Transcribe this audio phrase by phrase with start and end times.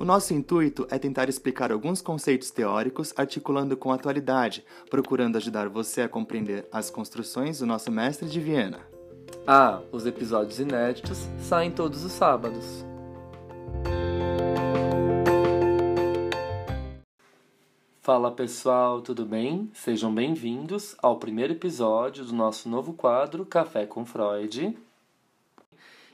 [0.00, 5.68] O nosso intuito é tentar explicar alguns conceitos teóricos articulando com a atualidade, procurando ajudar
[5.68, 8.80] você a compreender as construções do nosso mestre de Viena.
[9.46, 12.82] Ah, os episódios inéditos saem todos os sábados.
[18.00, 19.70] Fala pessoal, tudo bem?
[19.74, 24.74] Sejam bem-vindos ao primeiro episódio do nosso novo quadro Café com Freud.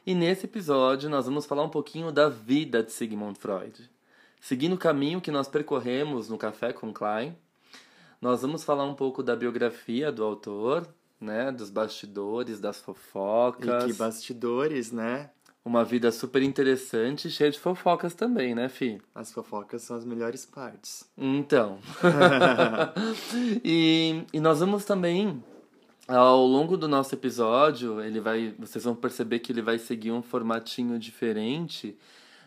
[0.06, 3.90] E nesse episódio nós vamos falar um pouquinho da vida de Sigmund Freud.
[4.40, 7.36] Seguindo o caminho que nós percorremos no Café com Klein,
[8.22, 10.86] nós vamos falar um pouco da biografia do autor,
[11.20, 13.82] né, dos bastidores, das fofocas.
[13.82, 15.30] E que bastidores, né?
[15.64, 19.02] Uma vida super interessante, cheia de fofocas também, né, Fi?
[19.12, 21.10] As fofocas são as melhores partes.
[21.18, 21.80] Então.
[23.64, 25.42] e, e nós vamos também,
[26.06, 28.54] ao longo do nosso episódio, ele vai.
[28.58, 31.96] Vocês vão perceber que ele vai seguir um formatinho diferente.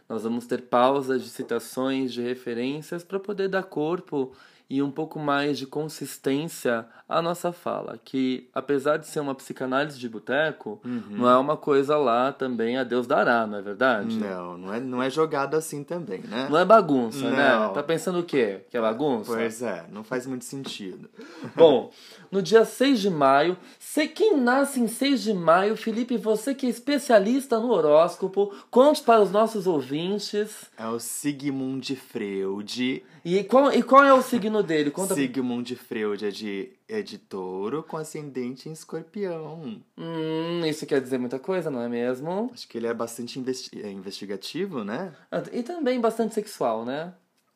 [0.07, 4.33] Nós vamos ter pausas de citações, de referências, para poder dar corpo
[4.69, 9.97] e um pouco mais de consistência à nossa fala, que apesar de ser uma psicanálise
[9.97, 11.01] de boteco, Uhum.
[11.09, 14.15] não é uma coisa lá também a Deus dará, não é verdade?
[14.17, 16.47] Não, não é, não é jogado assim também, né?
[16.49, 17.49] Não é bagunça, né?
[17.57, 17.73] Não.
[17.73, 18.61] Tá pensando o quê?
[18.69, 19.33] Que é bagunça?
[19.33, 21.09] Pois é, não faz muito sentido.
[21.55, 21.91] Bom,
[22.31, 26.67] no dia 6 de maio, sei quem nasce em 6 de maio, Felipe, você que
[26.67, 30.65] é especialista no horóscopo, conte para os nossos ouvintes.
[30.77, 33.03] É o Sigmund Freud.
[33.25, 34.91] E qual, e qual é o signo dele?
[34.91, 39.81] Conta Sigmund Freud é de, é de touro com ascendente em escorpião.
[39.97, 42.49] Hum, isso quer dizer muita coisa, não é mesmo?
[42.53, 45.13] Acho que ele é bastante investi- é investigativo, né?
[45.31, 47.13] Ah, E também bastante sexual, né?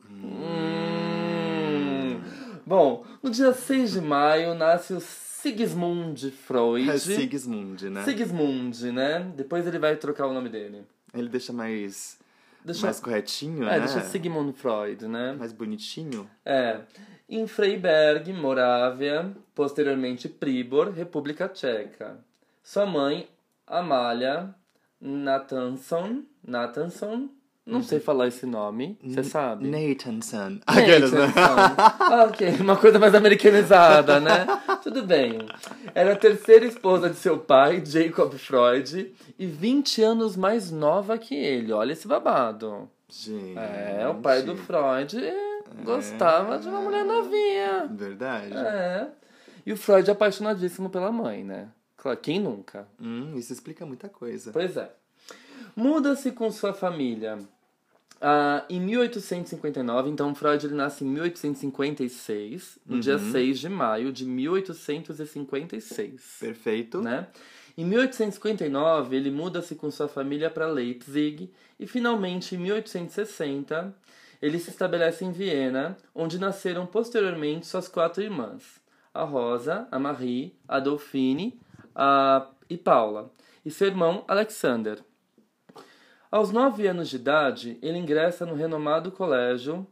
[0.09, 2.21] Hum.
[2.65, 6.89] Bom, no dia 6 de maio nasce o Sigismund Freud.
[6.89, 8.03] É Sigismund, né?
[8.03, 9.31] Sigismund, né?
[9.35, 10.83] Depois ele vai trocar o nome dele.
[11.13, 12.17] Ele deixa mais,
[12.65, 13.79] Deixa, mais corretinho, é, né?
[13.79, 15.33] deixa Sigmund Freud, né?
[15.33, 16.29] Mais bonitinho.
[16.45, 16.81] É.
[17.27, 22.19] Em Freiberg, Morávia, posteriormente Pribor, República Tcheca.
[22.61, 23.27] Sua mãe,
[23.65, 24.53] Amália
[25.03, 27.29] Nathanson, Nathanson,
[27.65, 29.67] não sei falar esse nome, você sabe?
[29.67, 30.59] Nathanson.
[30.67, 31.27] Aqueles, né?
[31.27, 32.27] Nathanson.
[32.27, 34.45] Ok, uma coisa mais americanizada, né?
[34.83, 35.39] Tudo bem.
[35.95, 41.35] Era a terceira esposa de seu pai, Jacob Freud, e 20 anos mais nova que
[41.35, 41.71] ele.
[41.71, 42.89] Olha esse babado.
[43.09, 43.57] Gente.
[43.57, 45.15] É, o pai do Freud
[45.85, 47.87] gostava de uma mulher novinha.
[47.91, 48.57] Verdade.
[48.57, 49.07] É.
[49.65, 51.69] E o Freud é apaixonadíssimo pela mãe, né?
[51.95, 52.85] Claro, quem nunca?
[52.99, 54.51] Hum, isso explica muita coisa.
[54.51, 54.91] Pois é.
[55.75, 57.39] Muda-se com sua família.
[58.25, 64.25] Ah, em 1859, então Freud ele nasce em 1856, no dia 6 de maio de
[64.25, 67.01] 1856 Perfeito.
[67.01, 67.27] né?
[67.77, 73.93] Em 1859, ele muda-se com sua família para Leipzig e finalmente em 1860
[74.41, 78.79] ele se estabelece em Viena, onde nasceram posteriormente suas quatro irmãs:
[79.13, 81.59] a Rosa, a Marie, a Dauphine
[81.93, 82.47] a...
[82.69, 83.33] e Paula,
[83.65, 85.03] e seu irmão Alexander.
[86.33, 89.85] Aos nove anos de idade, ele ingressa no renomado colégio,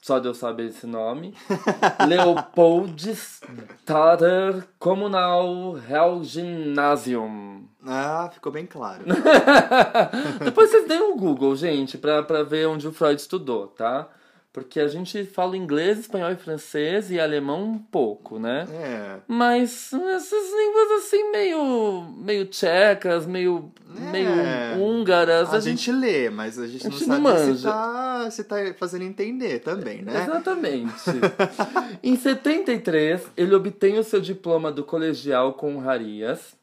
[0.00, 1.34] só Deus sabe esse nome,
[2.08, 5.76] Leopoldstader Kommunal
[6.22, 7.68] Gymnasium.
[7.86, 9.04] Ah, ficou bem claro.
[10.42, 14.08] Depois vocês deem um Google, gente, pra, pra ver onde o Freud estudou, tá?
[14.52, 18.66] Porque a gente fala inglês, espanhol e francês e alemão um pouco, né?
[18.72, 19.16] É.
[19.28, 24.10] Mas essas línguas assim, meio, meio tchecas, meio, É.
[24.10, 24.30] meio
[24.82, 25.54] húngaras.
[25.54, 27.70] A, gente lê, mas a gente, a gente não não sabe se manja.
[27.70, 30.24] tá, se tá fazendo entender também, né?
[30.24, 31.10] Exatamente.
[32.02, 36.58] em 73, ele obtém o seu diploma do colegial com honrarias.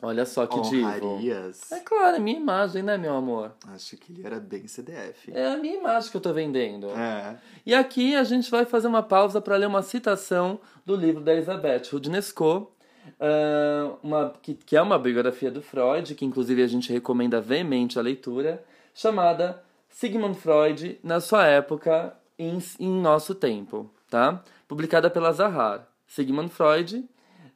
[0.00, 0.86] Olha só que divo.
[0.86, 1.72] Honrarias.
[1.72, 3.52] É claro, é minha imagem, né, meu amor?
[3.68, 5.32] Acho que ele era bem CDF.
[5.34, 6.88] É a minha imagem que eu tô vendendo.
[6.90, 7.36] É.
[7.66, 11.32] E aqui a gente vai fazer uma pausa para ler uma citação do livro da
[11.32, 12.70] Elizabeth Rudnesco.
[13.18, 17.98] uh, uma, que, que é uma biografia do Freud, que inclusive a gente recomenda veemente
[17.98, 18.64] a leitura,
[18.94, 24.42] chamada Sigmund Freud na sua época em, em nosso tempo, tá?
[24.68, 25.88] Publicada pela Zahar.
[26.06, 27.04] Sigmund Freud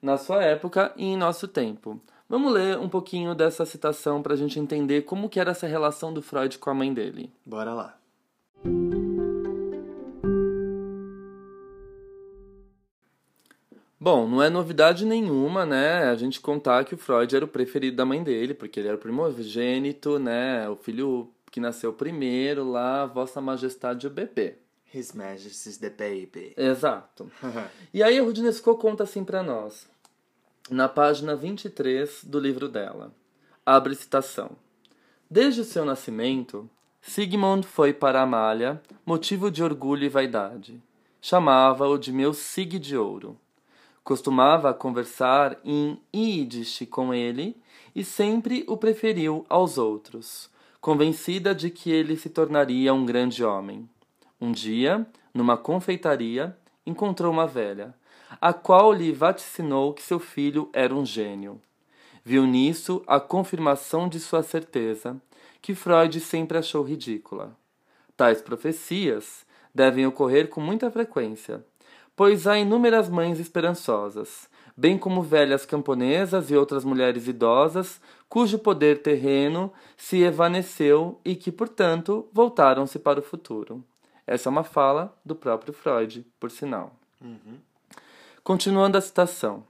[0.00, 2.00] na sua época e em nosso tempo.
[2.32, 6.14] Vamos ler um pouquinho dessa citação para a gente entender como que era essa relação
[6.14, 7.30] do Freud com a mãe dele.
[7.44, 7.98] Bora lá.
[14.00, 17.98] Bom, não é novidade nenhuma, né, a gente contar que o Freud era o preferido
[17.98, 23.04] da mãe dele, porque ele era o primogênito, né, o filho que nasceu primeiro lá,
[23.04, 24.54] Vossa Majestade o bebê.
[24.94, 26.54] His Majesty's the baby.
[26.56, 27.30] Exato.
[27.92, 29.86] e aí a Rudinesco conta assim para nós,
[30.72, 33.12] na página 23 do livro dela.
[33.64, 34.52] Abre citação.
[35.30, 36.68] Desde o seu nascimento,
[37.00, 40.82] Sigmund foi para Amália motivo de orgulho e vaidade.
[41.20, 43.38] Chamava-o de meu Sig de ouro
[44.04, 47.56] Costumava conversar em Yiddish com ele
[47.94, 53.88] e sempre o preferiu aos outros, convencida de que ele se tornaria um grande homem.
[54.40, 57.94] Um dia, numa confeitaria, encontrou uma velha,
[58.40, 61.60] a qual lhe vaticinou que seu filho era um gênio.
[62.24, 65.20] Viu nisso a confirmação de sua certeza,
[65.60, 67.56] que Freud sempre achou ridícula.
[68.16, 69.44] Tais profecias
[69.74, 71.64] devem ocorrer com muita frequência,
[72.14, 79.02] pois há inúmeras mães esperançosas, bem como velhas camponesas e outras mulheres idosas, cujo poder
[79.02, 83.82] terreno se evaneceu e que, portanto, voltaram-se para o futuro.
[84.26, 86.94] Essa é uma fala do próprio Freud, por sinal.
[87.20, 87.58] Uhum.
[88.44, 89.62] Continuando a citação.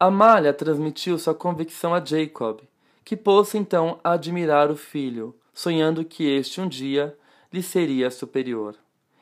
[0.00, 2.58] Amália transmitiu sua convicção a Jacob,
[3.04, 7.16] que pôs-se então a admirar o filho, sonhando que este um dia
[7.52, 8.74] lhe seria superior.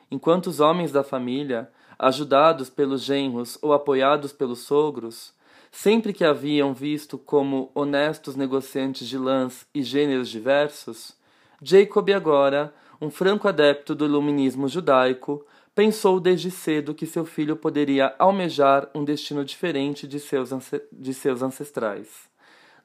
[0.09, 1.69] Enquanto os homens da família
[1.99, 5.35] ajudados pelos genros ou apoiados pelos sogros,
[5.71, 11.15] sempre que haviam visto como honestos negociantes de lãs e gêneros diversos,
[11.61, 15.45] Jacob agora, um franco adepto do iluminismo judaico,
[15.75, 20.49] pensou desde cedo que seu filho poderia almejar um destino diferente de seus,
[20.89, 22.29] de seus ancestrais.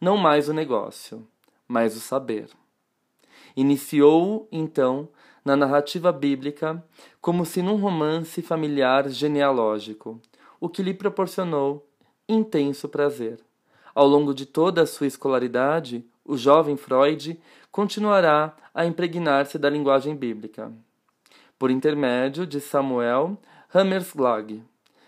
[0.01, 1.25] Não mais o negócio,
[1.69, 2.49] mas o saber.
[3.57, 5.09] Iniciou, então,
[5.45, 6.85] na narrativa bíblica
[7.21, 10.21] como se num romance familiar genealógico,
[10.59, 11.87] o que lhe proporcionou
[12.29, 13.39] intenso prazer.
[13.95, 17.41] Ao longo de toda a sua escolaridade, o jovem Freud
[17.71, 20.73] continuará a impregnar-se da linguagem bíblica,
[21.61, 23.37] por intermédio de Samuel
[23.75, 24.63] Hammerslag,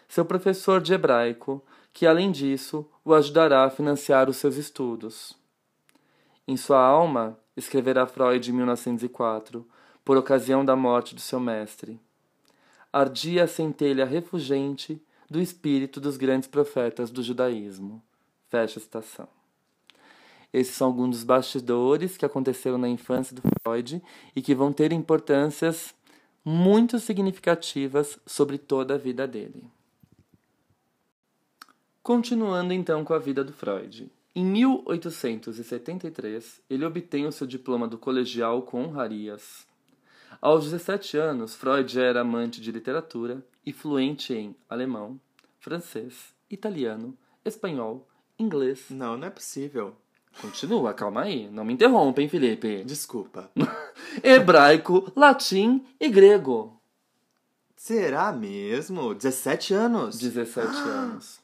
[0.06, 1.64] seu professor de hebraico,
[1.94, 5.34] que além disso o ajudará a financiar os seus estudos.
[6.46, 9.66] Em sua alma, escreverá Freud em 1904,
[10.04, 11.98] por ocasião da morte do seu mestre.
[12.92, 15.00] Ardia a centelha refugente
[15.30, 18.02] do espírito dos grandes profetas do judaísmo.
[18.50, 19.28] Fecha a citação.
[20.52, 24.02] Esses são alguns dos bastidores que aconteceram na infância do Freud
[24.36, 25.94] e que vão ter importâncias
[26.44, 29.64] muito significativas sobre toda a vida dele.
[32.02, 34.10] Continuando então com a vida do Freud.
[34.34, 39.64] Em 1873, ele obtém o seu diploma do colegial com honrarias.
[40.40, 45.20] Aos 17 anos, Freud era amante de literatura e fluente em alemão,
[45.60, 48.86] francês, italiano, espanhol, inglês.
[48.90, 49.94] Não, não é possível.
[50.40, 51.48] Continua, calma aí.
[51.50, 52.84] Não me interrompem, Felipe.
[52.84, 53.50] Desculpa.
[54.22, 56.80] Hebraico, latim e grego.
[57.76, 59.14] Será mesmo?
[59.14, 60.18] 17 anos?
[60.18, 60.70] 17 ah.
[60.70, 61.40] anos.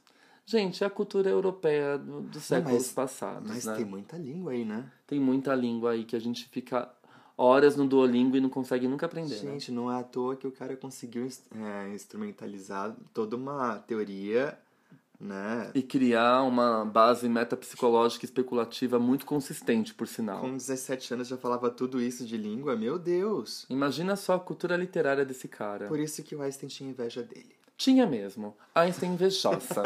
[0.47, 3.51] Gente, é a cultura europeia dos do séculos mas, passados.
[3.51, 3.75] Mas né?
[3.77, 4.91] tem muita língua aí, né?
[5.07, 6.91] Tem muita língua aí que a gente fica
[7.37, 9.35] horas no Duolingo e não consegue nunca aprender.
[9.43, 9.53] Né?
[9.53, 9.77] Gente, né?
[9.77, 14.59] não é à toa que o cara conseguiu é, instrumentalizar toda uma teoria,
[15.21, 15.71] né?
[15.75, 20.41] E criar uma base metapsicológica especulativa muito consistente, por sinal.
[20.41, 23.67] Com 17 anos já falava tudo isso de língua, meu Deus!
[23.69, 25.89] Imagina só a cultura literária desse cara.
[25.89, 27.57] Por isso que o Einstein tinha inveja dele.
[27.77, 28.57] Tinha mesmo.
[28.75, 29.83] Einstein invejosa.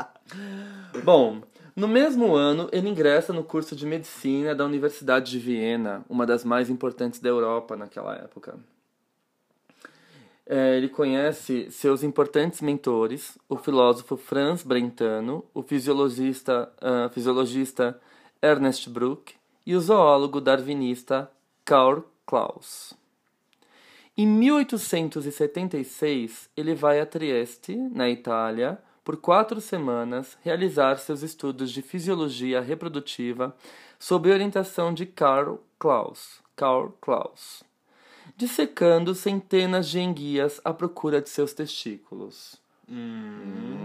[1.02, 1.40] Bom,
[1.74, 6.44] no mesmo ano, ele ingressa no curso de medicina da Universidade de Viena, uma das
[6.44, 8.58] mais importantes da Europa naquela época.
[10.48, 18.00] É, ele conhece seus importantes mentores, o filósofo Franz Brentano, o fisiologista, uh, fisiologista
[18.40, 19.34] Ernest Bruck
[19.66, 21.28] e o zoólogo darwinista
[21.64, 22.94] Karl Klaus.
[24.16, 31.82] Em 1876, ele vai a Trieste, na Itália, por quatro semanas, realizar seus estudos de
[31.82, 33.52] fisiologia reprodutiva
[33.98, 37.64] sob orientação de Karl Klaus, Karl Klaus,
[38.36, 42.56] dissecando centenas de enguias à procura de seus testículos.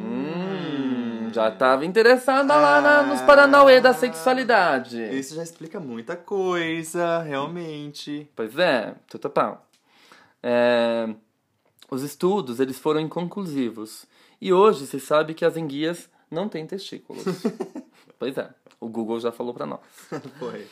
[0.01, 5.01] Hum, Já tava interessada lá na- nos Paranauê da sexualidade.
[5.17, 8.29] Isso já explica muita coisa, realmente.
[8.36, 9.65] Pois é, total.
[10.43, 11.08] É,
[11.89, 14.05] os estudos eles foram inconclusivos.
[14.41, 17.24] E hoje se sabe que as enguias não têm testículos.
[18.20, 19.79] pois é, o Google já falou pra nós.
[20.38, 20.67] Foi.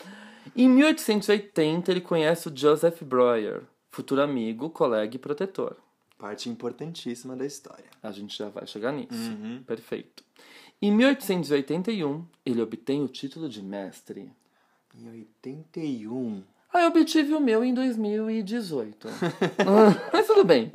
[0.55, 5.75] Em 1880 ele conhece o Joseph Breuer, futuro amigo, colega e protetor.
[6.17, 7.85] Parte importantíssima da história.
[8.03, 9.13] A gente já vai chegar nisso.
[9.13, 9.63] Uhum.
[9.65, 10.23] Perfeito.
[10.81, 14.31] Em 1881, ele obtém o título de mestre.
[14.95, 16.43] Em 81.
[16.71, 19.07] Ah, eu obtive o meu em 2018.
[20.13, 20.71] Mas tudo bem.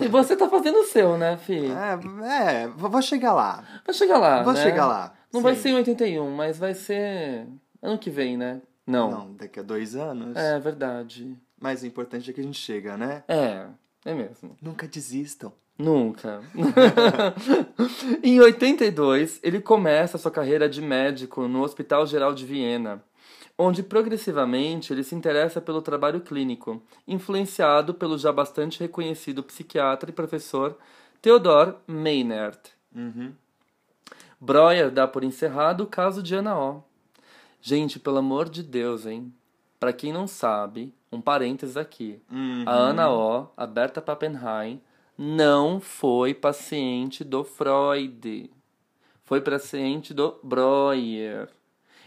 [0.00, 1.66] E você tá fazendo o seu, né, Fih?
[1.66, 3.64] É, é, vou chegar lá.
[3.84, 4.62] Vai chegar lá, Vou né?
[4.62, 5.14] chegar lá.
[5.32, 5.62] Não vai Sim.
[5.62, 7.46] ser em 81, mas vai ser
[7.82, 8.62] ano que vem, né?
[8.88, 9.10] Não.
[9.10, 10.34] Não, daqui a dois anos.
[10.34, 11.36] É verdade.
[11.60, 13.22] Mas o importante é que a gente chega, né?
[13.28, 13.66] É,
[14.04, 14.56] é mesmo.
[14.62, 15.52] Nunca desistam.
[15.78, 16.40] Nunca.
[18.24, 23.04] em 82, ele começa sua carreira de médico no Hospital Geral de Viena,
[23.56, 30.14] onde progressivamente ele se interessa pelo trabalho clínico, influenciado pelo já bastante reconhecido psiquiatra e
[30.14, 30.76] professor
[31.20, 32.70] Theodor Meinert.
[32.94, 33.32] Uhum.
[34.40, 36.87] Breuer dá por encerrado o caso de Ana O.
[37.60, 39.32] Gente, pelo amor de Deus, hein?
[39.80, 42.20] Pra quem não sabe, um parênteses aqui.
[42.30, 42.64] Uhum.
[42.66, 44.80] A Ana O, a Berta Pappenheim,
[45.16, 48.50] não foi paciente do Freud.
[49.24, 51.48] Foi paciente do Breuer.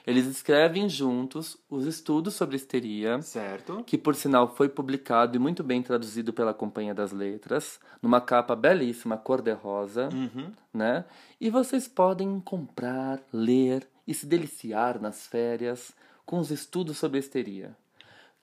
[0.08, 3.84] Eles escrevem juntos os estudos sobre histeria, Certo.
[3.86, 8.56] que por sinal foi publicado e muito bem traduzido pela Companhia das Letras, numa capa
[8.56, 10.52] belíssima, cor-de-rosa, Uhum.
[10.74, 11.06] né?
[11.40, 15.92] E vocês podem comprar, ler e se deliciar nas férias
[16.26, 17.76] com os estudos sobre histeria,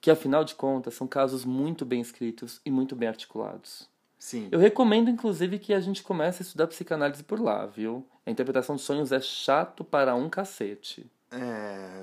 [0.01, 3.87] que afinal de contas são casos muito bem escritos e muito bem articulados.
[4.17, 4.49] Sim.
[4.51, 8.05] Eu recomendo inclusive que a gente comece a estudar psicanálise por lá, viu?
[8.25, 11.09] A interpretação dos sonhos é chato para um cacete.
[11.31, 12.01] É.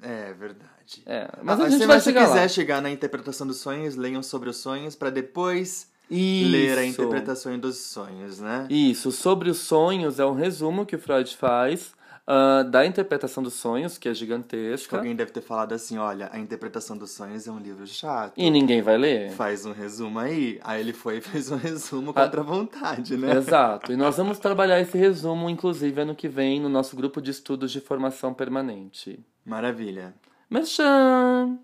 [0.00, 1.02] É verdade.
[1.06, 2.48] É, mas Ah, a gente se vai você chegar quiser lá.
[2.48, 6.50] chegar na interpretação dos sonhos, leiam sobre os sonhos pra depois Isso.
[6.50, 8.66] ler a interpretação dos sonhos, né?
[8.68, 11.92] Isso, sobre os sonhos é um resumo que o Freud faz
[12.26, 16.38] ah, da interpretação dos sonhos, que é gigantesca, alguém deve ter falado assim, olha, a
[16.38, 18.32] interpretação dos sonhos é um livro chato.
[18.36, 19.30] e ninguém vai ler.
[19.32, 20.60] Faz um resumo aí.
[20.62, 22.22] Aí ele foi e fez um resumo Ah.
[22.24, 23.32] contra a vontade, né?
[23.36, 23.92] Exato.
[23.92, 27.70] E nós vamos trabalhar esse resumo, inclusive, ano que vem, no nosso grupo de estudos
[27.72, 29.18] de formação permanente.
[29.44, 30.14] Maravilha.
[30.48, 31.58] Merchan!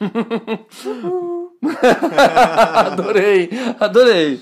[2.74, 4.40] adorei, adorei.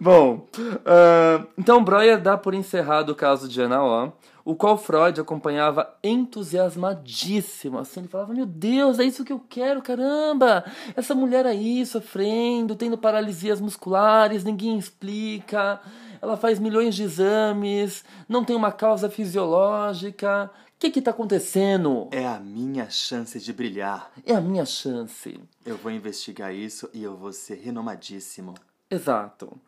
[0.00, 0.46] Bom,
[0.84, 4.12] ah, então Breuer dá por encerrado o caso de Ana O,
[4.44, 7.78] o qual Freud acompanhava entusiasmadíssimo.
[7.78, 10.64] Assim, ele falava: Meu Deus, é isso que eu quero, caramba!
[10.94, 15.80] Essa mulher aí sofrendo, tendo paralisias musculares, ninguém explica.
[16.20, 20.50] Ela faz milhões de exames, não tem uma causa fisiológica.
[20.76, 22.08] O que que tá acontecendo?
[22.10, 24.10] É a minha chance de brilhar.
[24.26, 25.40] É a minha chance.
[25.64, 28.54] Eu vou investigar isso e eu vou ser renomadíssimo.
[28.94, 29.60] Exato.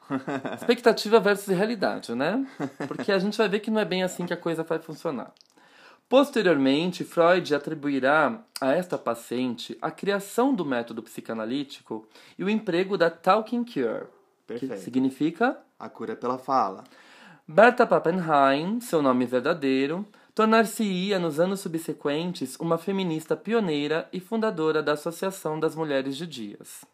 [0.54, 2.47] Expectativa versus realidade, né?
[2.87, 5.33] Porque a gente vai ver que não é bem assim que a coisa vai funcionar.
[6.09, 12.06] Posteriormente, Freud atribuirá a esta paciente a criação do método psicanalítico
[12.38, 14.06] e o emprego da Talking Cure,
[14.47, 14.78] que Perfeito.
[14.78, 16.85] significa A cura pela fala.
[17.47, 24.92] Berta Pappenheim, seu nome verdadeiro, tornar-se-ia nos anos subsequentes uma feminista pioneira e fundadora da
[24.92, 26.85] Associação das Mulheres Judias.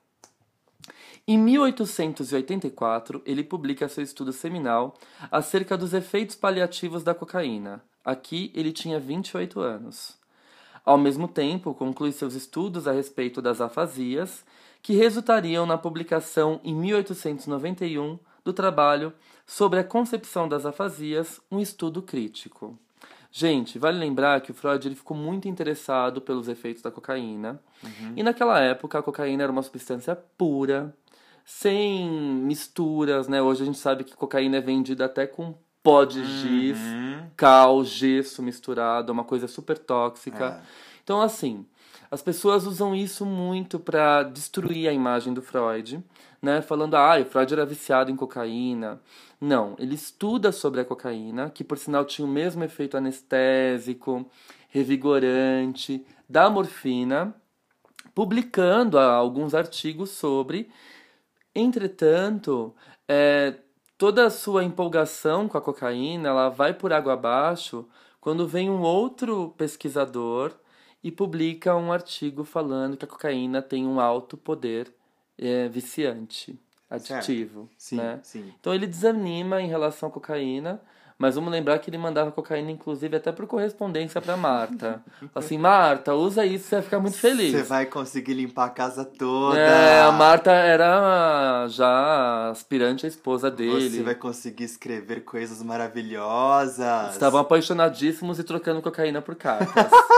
[1.26, 4.94] Em 1884, ele publica seu estudo seminal
[5.30, 7.82] acerca dos efeitos paliativos da cocaína.
[8.04, 10.18] Aqui ele tinha 28 anos.
[10.84, 14.44] Ao mesmo tempo, conclui seus estudos a respeito das afasias,
[14.82, 19.12] que resultariam na publicação em 1891 do trabalho
[19.46, 22.76] sobre a concepção das afasias, um estudo crítico.
[23.30, 27.60] Gente, vale lembrar que o Freud ele ficou muito interessado pelos efeitos da cocaína.
[28.16, 30.94] E naquela época a cocaína era uma substância pura,
[31.44, 33.42] sem misturas, né?
[33.42, 37.26] Hoje a gente sabe que cocaína é vendida até com pó de giz, Uhum.
[37.36, 40.44] cal, gesso misturado, é uma coisa super tóxica.
[40.44, 40.60] É.
[41.02, 41.66] Então, assim,
[42.10, 46.02] as pessoas usam isso muito pra destruir a imagem do Freud,
[46.40, 46.62] né?
[46.62, 49.00] Falando, ah, o Freud era viciado em cocaína.
[49.40, 54.24] Não, ele estuda sobre a cocaína, que por sinal tinha o mesmo efeito anestésico,
[54.68, 57.34] revigorante, da morfina,
[58.14, 60.70] publicando ah, alguns artigos sobre.
[61.54, 62.74] Entretanto,
[63.08, 63.54] é,
[63.98, 67.86] toda a sua empolgação com a cocaína ela vai por água abaixo
[68.20, 70.52] quando vem um outro pesquisador
[71.02, 74.94] e publica um artigo falando que a cocaína tem um alto poder
[75.36, 77.68] é, viciante, aditivo.
[77.76, 78.20] Sim, né?
[78.22, 78.54] sim.
[78.60, 80.80] Então ele desanima em relação à cocaína,
[81.22, 85.00] Mas vamos lembrar que ele mandava cocaína, inclusive, até por correspondência pra Marta.
[85.32, 87.52] assim, Marta, usa isso, você vai ficar muito feliz.
[87.52, 89.56] Você vai conseguir limpar a casa toda.
[89.56, 93.88] É, a Marta era já aspirante à esposa dele.
[93.88, 97.12] Você vai conseguir escrever coisas maravilhosas.
[97.12, 99.72] Estavam apaixonadíssimos e trocando cocaína por cartas.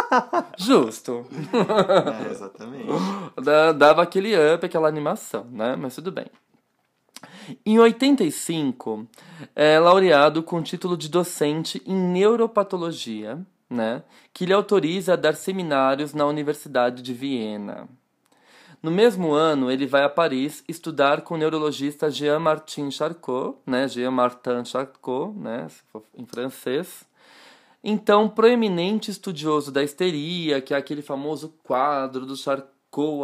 [0.57, 1.27] Justo.
[1.53, 2.89] É, exatamente.
[3.77, 5.77] Dava aquele up, aquela animação, né?
[5.77, 6.25] Mas tudo bem.
[7.65, 9.07] Em 85,
[9.55, 15.35] é laureado com o título de docente em neuropatologia, né, que lhe autoriza a dar
[15.35, 17.89] seminários na Universidade de Viena.
[18.83, 24.65] No mesmo ano, ele vai a Paris estudar com o neurologista Jean-Martin Charcot, né, Jean-Martin
[24.65, 25.67] Charcot, né,
[26.17, 27.05] em francês.
[27.83, 32.74] Então, proeminente estudioso da histeria, que é aquele famoso quadro do Charcot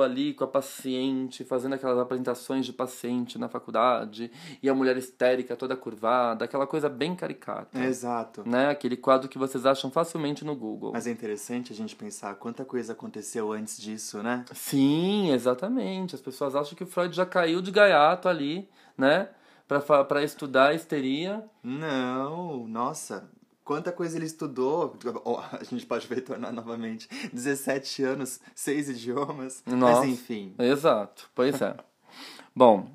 [0.03, 4.31] ali com a paciente, fazendo aquelas apresentações de paciente na faculdade,
[4.63, 7.79] e a mulher histérica toda curvada, aquela coisa bem caricata.
[7.79, 8.43] Exato.
[8.47, 8.69] Né?
[8.69, 10.93] Aquele quadro que vocês acham facilmente no Google.
[10.93, 14.45] Mas é interessante a gente pensar quanta coisa aconteceu antes disso, né?
[14.53, 16.15] Sim, exatamente.
[16.15, 19.29] As pessoas acham que o Freud já caiu de gaiato ali, né?
[19.69, 21.45] Para estudar a histeria.
[21.63, 23.31] Não, nossa,
[23.71, 24.97] quanta coisa ele estudou.
[25.53, 27.09] A gente pode retornar novamente.
[27.33, 29.63] 17 anos, seis idiomas.
[29.65, 30.53] Nossa, mas enfim.
[30.59, 31.77] Exato, pois é.
[32.53, 32.91] Bom,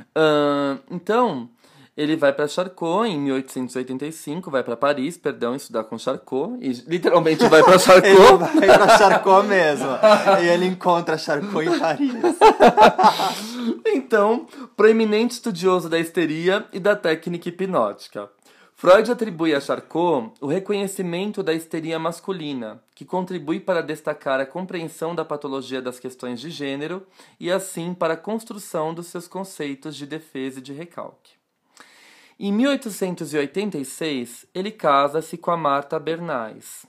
[0.00, 1.48] uh, então
[1.96, 7.46] ele vai para Charcot em 1885, vai para Paris, perdão, estudar com Charcot e literalmente
[7.46, 8.08] vai para Charcot.
[8.08, 9.88] ele vai para Charcot mesmo.
[10.42, 12.12] e ele encontra Charcot em Paris.
[13.86, 18.28] então, proeminente estudioso da histeria e da técnica hipnótica.
[18.78, 25.14] Freud atribui a Charcot o reconhecimento da histeria masculina, que contribui para destacar a compreensão
[25.14, 27.06] da patologia das questões de gênero
[27.40, 31.32] e, assim, para a construção dos seus conceitos de defesa e de recalque.
[32.38, 36.84] Em 1886, ele casa-se com a Marta Bernays,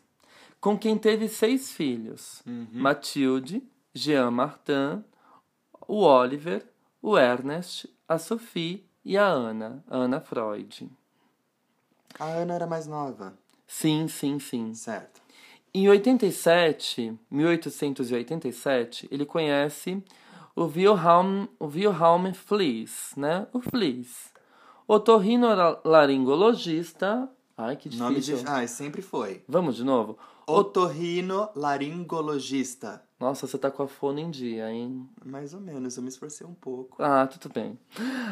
[0.59, 2.67] com quem teve seis filhos: uhum.
[2.73, 5.05] Mathilde, Jean Martin,
[5.87, 6.65] o Oliver,
[7.01, 10.89] o Ernest, a Sophie e a Ana, Ana Freud.
[12.19, 13.37] A Ana era mais nova.
[13.67, 14.73] Sim, sim, sim.
[14.73, 15.21] Certo.
[15.73, 20.01] Em 87, 1887, ele conhece
[20.55, 23.45] o Wilhelm, o Wilhelm Flies, né?
[23.53, 24.33] O Flies.
[24.87, 27.29] Otorrinolaringologista.
[27.55, 28.07] Ai, que difícil.
[28.07, 28.35] Nome de...
[28.47, 29.43] Ai, sempre foi.
[29.47, 30.17] Vamos de novo?
[30.47, 33.03] Otorrinolaringologista.
[33.19, 35.09] Nossa, você tá com a fone em dia, hein?
[35.25, 37.01] Mais ou menos, eu me esforcei um pouco.
[37.01, 37.77] Ah, tudo bem.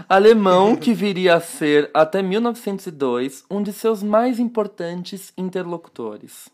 [0.08, 6.50] Alemão que viria a ser, até 1902, um de seus mais importantes interlocutores.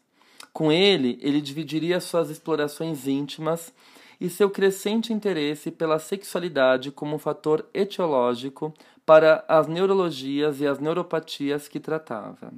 [0.54, 3.74] Com ele, ele dividiria suas explorações íntimas
[4.20, 8.74] e seu crescente interesse pela sexualidade como um fator etiológico
[9.06, 12.54] para as neurologias e as neuropatias que tratava.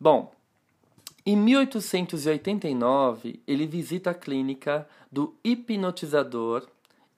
[0.00, 0.32] Bom,
[1.28, 6.68] em 1889, ele visita a clínica do hipnotizador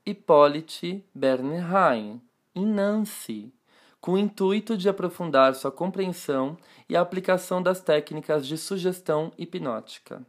[0.06, 2.18] Hippolyte Bernheim,
[2.54, 3.52] em Nancy,
[4.00, 6.56] com o intuito de aprofundar sua compreensão
[6.88, 10.22] e a aplicação das técnicas de sugestão hipnótica.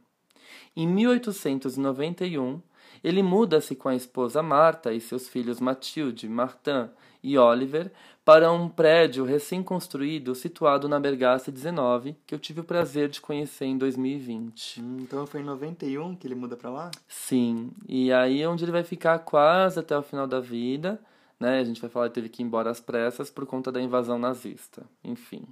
[0.76, 2.60] Em 1891,
[3.02, 6.88] ele muda-se com a esposa Marta e seus filhos Matilde, Martin
[7.22, 7.90] e Oliver
[8.24, 13.64] para um prédio recém-construído situado na Bergasse 19, que eu tive o prazer de conhecer
[13.64, 14.80] em 2020.
[14.80, 16.90] Hum, então foi em 91 que ele muda para lá?
[17.08, 21.00] Sim, e aí é onde ele vai ficar quase até o final da vida,
[21.40, 21.58] né?
[21.58, 24.18] A gente vai falar que teve que ir embora às pressas por conta da invasão
[24.18, 25.42] nazista, enfim.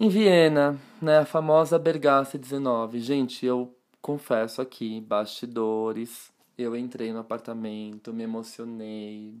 [0.00, 3.00] Em Viena, né, a famosa Bergasse 19.
[3.00, 9.34] Gente, eu confesso aqui, bastidores, eu entrei no apartamento, me emocionei,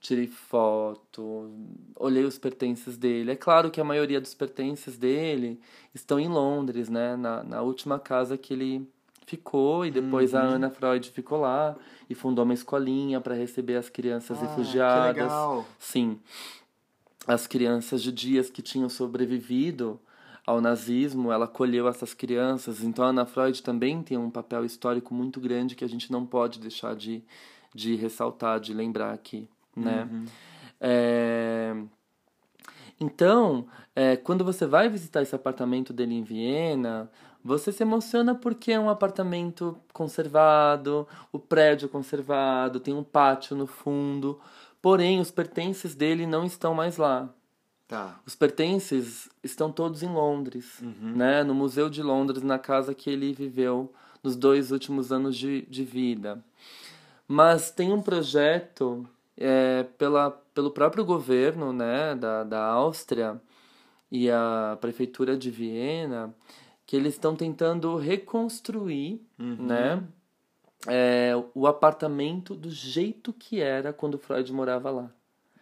[0.00, 1.50] tirei foto,
[1.96, 3.32] olhei os pertences dele.
[3.32, 5.60] É claro que a maioria dos pertences dele
[5.94, 7.16] estão em Londres, né?
[7.16, 8.88] Na, na última casa que ele
[9.26, 10.38] ficou e depois uhum.
[10.38, 11.76] a Ana Freud ficou lá
[12.08, 15.14] e fundou uma escolinha para receber as crianças ah, refugiadas.
[15.14, 15.66] Que legal.
[15.78, 16.20] Sim.
[17.26, 20.00] As crianças judias que tinham sobrevivido
[20.46, 22.82] ao nazismo, ela acolheu essas crianças.
[22.82, 26.24] Então a Ana Freud também tem um papel histórico muito grande que a gente não
[26.24, 27.24] pode deixar de,
[27.74, 30.08] de ressaltar, de lembrar aqui né?
[30.10, 30.24] Uhum.
[30.80, 31.76] É...
[32.98, 37.10] Então, é, quando você vai visitar esse apartamento dele em Viena,
[37.44, 43.66] você se emociona porque é um apartamento conservado, o prédio conservado, tem um pátio no
[43.66, 44.40] fundo,
[44.80, 47.28] porém os pertences dele não estão mais lá.
[47.88, 48.20] Tá.
[48.26, 51.12] Os pertences estão todos em Londres, uhum.
[51.16, 51.44] né?
[51.44, 55.84] No Museu de Londres, na casa que ele viveu nos dois últimos anos de, de
[55.84, 56.44] vida.
[57.28, 63.40] Mas tem um projeto é, pela, pelo próprio governo né, da, da Áustria
[64.10, 66.34] e a prefeitura de Viena
[66.84, 69.56] que eles estão tentando reconstruir, Uhum.
[69.66, 70.02] né,
[70.86, 75.10] é, o apartamento do jeito que era quando Freud morava lá.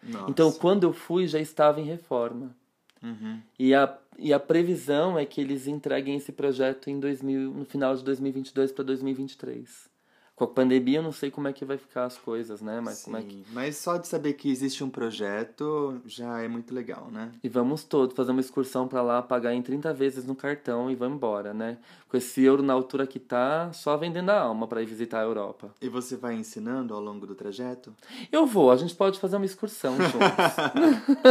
[0.09, 0.31] Nossa.
[0.31, 2.55] Então, quando eu fui, já estava em reforma.
[3.03, 3.41] Uhum.
[3.59, 7.95] E a, e a previsão é que eles entreguem esse projeto em 2000, no final
[7.95, 9.94] de 2022 para 2023.
[10.37, 12.81] Com a pandemia, eu não sei como é que vai ficar as coisas, né?
[12.81, 13.37] Mas como é que...
[13.37, 17.31] Sim, Mas só de saber que existe um projeto já é muito legal, né?
[17.43, 20.97] E vamos todos fazer uma excursão para lá, pagar em 30 vezes no cartão e
[20.97, 21.79] vamos embora, né?
[22.09, 25.23] Com esse euro na altura que tá, só vendendo a alma para ir visitar a
[25.23, 25.73] Europa.
[25.81, 27.95] E você vai ensinando ao longo do trajeto?
[28.33, 30.19] Eu vou, a gente pode fazer uma excursão juntos.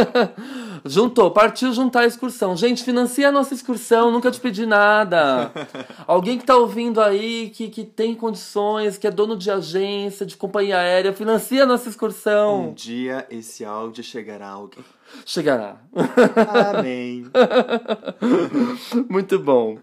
[0.86, 2.56] Juntou, partiu juntar a excursão.
[2.56, 5.52] Gente, financia a nossa excursão, nunca te pedi nada.
[6.06, 10.36] Alguém que tá ouvindo aí, que, que tem condições, que é dono de agência, de
[10.36, 12.72] companhia aérea, financia a nossa Um excursão.
[12.74, 14.84] dia esse áudio chegará a alguém.
[15.24, 15.76] Chegará.
[16.76, 17.26] Amém.
[19.08, 19.78] Muito bom.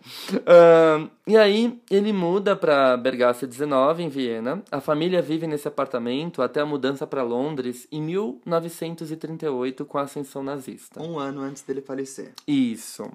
[0.46, 4.62] Ahn, e aí, ele muda para Bergasse 19, em Viena.
[4.70, 10.44] A família vive nesse apartamento até a mudança para Londres em 1938, com a ascensão
[10.44, 11.02] nazista.
[11.02, 12.34] Um ano antes dele falecer.
[12.48, 13.10] Isso.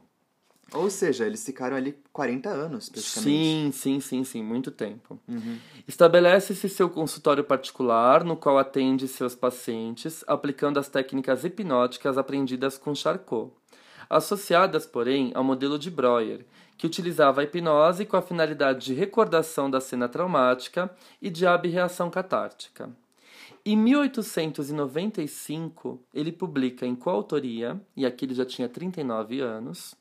[0.72, 3.30] Ou seja, eles ficaram ali 40 anos, praticamente.
[3.30, 5.18] Sim, sim, sim, sim, muito tempo.
[5.28, 5.58] Uhum.
[5.86, 12.94] Estabelece-se seu consultório particular, no qual atende seus pacientes, aplicando as técnicas hipnóticas aprendidas com
[12.94, 13.52] Charcot,
[14.10, 16.44] associadas, porém, ao modelo de Breuer,
[16.76, 20.90] que utilizava a hipnose com a finalidade de recordação da cena traumática
[21.22, 22.90] e de abreação catártica.
[23.64, 29.94] Em 1895, ele publica em coautoria, e aqui ele já tinha 39 anos,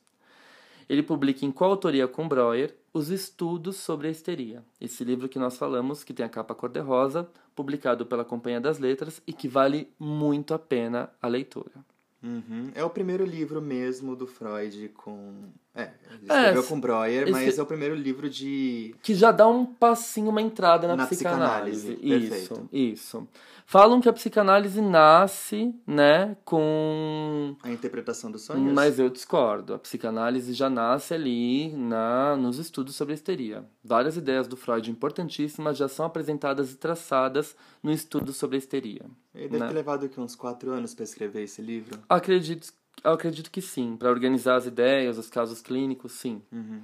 [0.88, 4.64] ele publica em coautoria com Breuer Os Estudos sobre a Histeria.
[4.80, 9.22] Esse livro que nós falamos, que tem a capa cor-de-rosa, publicado pela Companhia das Letras
[9.26, 11.84] e que vale muito a pena a leitura.
[12.22, 12.70] Uhum.
[12.74, 15.50] É o primeiro livro mesmo do Freud com.
[15.76, 18.94] É, ele É, escreveu com Breuer, esse- mas é o primeiro livro de.
[19.02, 21.94] Que já dá um passinho, uma entrada na, Na psicanálise.
[21.96, 22.68] psicanálise, Isso, perfeito.
[22.72, 23.28] isso.
[23.68, 28.72] Falam que a psicanálise nasce, né, com A interpretação dos sonhos.
[28.72, 29.74] Mas eu discordo.
[29.74, 33.64] A psicanálise já nasce ali na, nos estudos sobre a histeria.
[33.82, 39.02] Várias ideias do Freud importantíssimas já são apresentadas e traçadas no estudo sobre a histeria.
[39.34, 39.68] Ele deve né?
[39.68, 41.98] ter levado aqui uns 4 anos para escrever esse livro.
[42.08, 42.72] Acredito,
[43.04, 43.96] eu acredito que sim.
[43.96, 46.42] Para organizar as ideias, os casos clínicos, sim.
[46.52, 46.80] Uhum.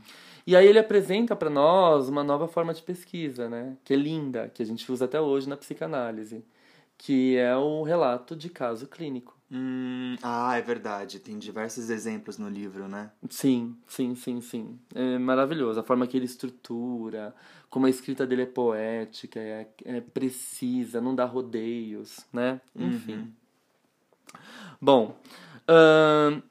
[0.47, 3.77] E aí ele apresenta para nós uma nova forma de pesquisa, né?
[3.85, 6.45] Que é linda, que a gente usa até hoje na psicanálise,
[6.99, 9.37] que é o relato de caso clínico.
[9.55, 11.21] Hum, ah, é verdade.
[11.21, 13.11] Tem diversos exemplos no livro, né?
[13.29, 14.79] Sim, sim, sim, sim.
[14.95, 15.79] É maravilhoso.
[15.79, 17.35] A forma que ele estrutura,
[17.69, 22.61] como a escrita dele é poética, é, é precisa, não dá rodeios, né?
[22.75, 23.33] Enfim.
[24.81, 25.17] Bom,
[25.67, 26.43] ahn,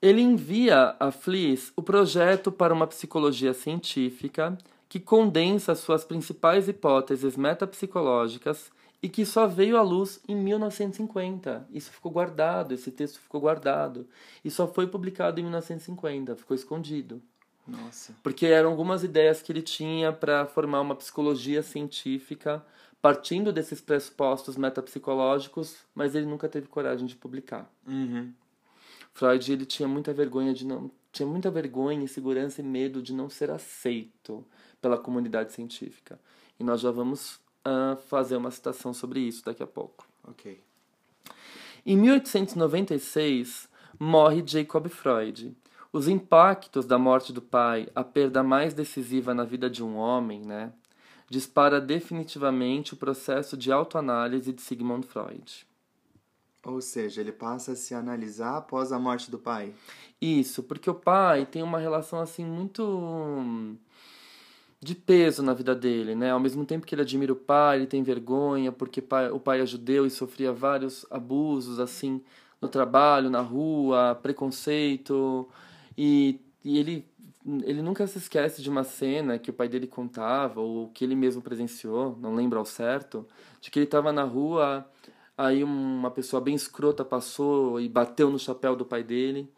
[0.00, 4.56] ele envia a Fliss o projeto para uma psicologia científica
[4.88, 8.70] que condensa suas principais hipóteses metapsicológicas
[9.02, 11.68] e que só veio à luz em 1950.
[11.72, 14.08] Isso ficou guardado, esse texto ficou guardado.
[14.44, 17.20] E só foi publicado em 1950, ficou escondido.
[17.66, 18.14] Nossa.
[18.22, 22.64] Porque eram algumas ideias que ele tinha para formar uma psicologia científica
[23.00, 27.70] partindo desses pressupostos metapsicológicos, mas ele nunca teve coragem de publicar.
[27.86, 28.32] Uhum.
[29.12, 33.28] Freud ele tinha muita vergonha de não tinha muita vergonha, insegurança e medo de não
[33.28, 34.44] ser aceito
[34.80, 36.20] pela comunidade científica.
[36.60, 40.06] E nós já vamos ah, fazer uma citação sobre isso daqui a pouco.
[40.22, 40.60] Ok.
[41.84, 45.56] Em 1896, morre Jacob Freud.
[45.92, 50.42] Os impactos da morte do pai, a perda mais decisiva na vida de um homem,
[50.42, 50.72] né,
[51.30, 55.66] dispara definitivamente o processo de autoanálise de Sigmund Freud.
[56.64, 59.72] Ou seja, ele passa a se analisar após a morte do pai.
[60.20, 63.76] Isso, porque o pai tem uma relação assim muito
[64.80, 66.30] de peso na vida dele, né?
[66.30, 69.60] Ao mesmo tempo que ele admira o pai, ele tem vergonha porque pai- o pai
[69.60, 72.20] é judeu e sofria vários abusos assim
[72.60, 75.48] no trabalho, na rua, preconceito
[75.96, 77.04] e, e ele
[77.64, 81.14] ele nunca se esquece de uma cena que o pai dele contava ou que ele
[81.14, 83.26] mesmo presenciou, não lembro ao certo,
[83.60, 84.88] de que ele estava na rua,
[85.36, 89.50] aí uma pessoa bem escrota passou e bateu no chapéu do pai dele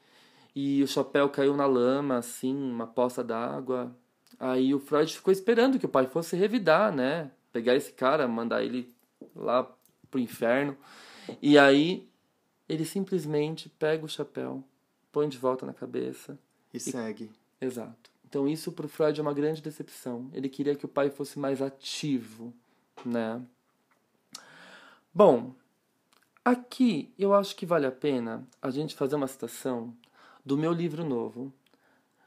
[0.55, 3.95] e o chapéu caiu na lama, assim, uma poça d'água.
[4.39, 7.31] Aí o Freud ficou esperando que o pai fosse revidar, né?
[7.53, 8.93] Pegar esse cara, mandar ele
[9.35, 9.69] lá
[10.11, 10.77] pro inferno.
[11.41, 12.09] E aí
[12.69, 14.65] ele simplesmente pega o chapéu,
[15.13, 16.39] põe de volta na cabeça.
[16.73, 17.31] E, segue.
[17.61, 18.11] Exato.
[18.29, 20.31] Então isso pro Freud é uma grande decepção.
[20.33, 22.55] Ele queria que o pai fosse mais ativo,
[23.05, 23.43] né?
[25.13, 25.53] Bom,
[26.45, 29.93] aqui eu acho que vale a pena a gente fazer uma citação
[30.45, 31.53] do meu livro novo,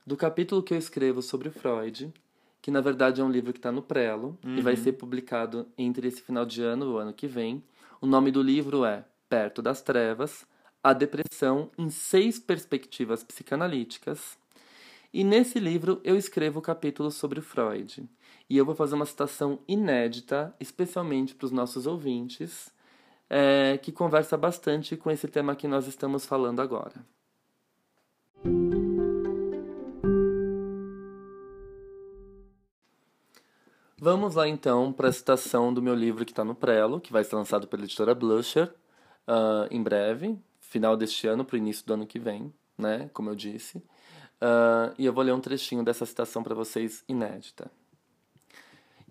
[0.06, 2.14] do capítulo que eu escrevo sobre Freud,
[2.62, 4.58] que na verdade é um livro que está no Prelo uhum.
[4.58, 4.84] e vai uhum.
[4.84, 7.64] ser publicado entre esse final de ano e o ano que vem.
[8.02, 10.46] O nome do livro é Perto das Trevas,
[10.84, 14.38] a depressão em seis perspectivas psicanalíticas.
[15.14, 18.10] E nesse livro eu escrevo o capítulo sobre Freud.
[18.50, 22.74] E eu vou fazer uma citação inédita, especialmente para os nossos ouvintes,
[23.30, 27.06] é, que conversa bastante com esse tema que nós estamos falando agora.
[34.00, 37.24] Vamos lá então para a citação do meu livro que está no Prelo, que vai
[37.24, 38.74] ser lançado pela editora Blusher
[39.28, 43.12] uh, em breve, final deste ano para o início do ano que vem, né?
[43.14, 43.82] Como eu disse.
[44.44, 47.72] Uh, e eu vou ler um trechinho dessa citação para vocês inédita.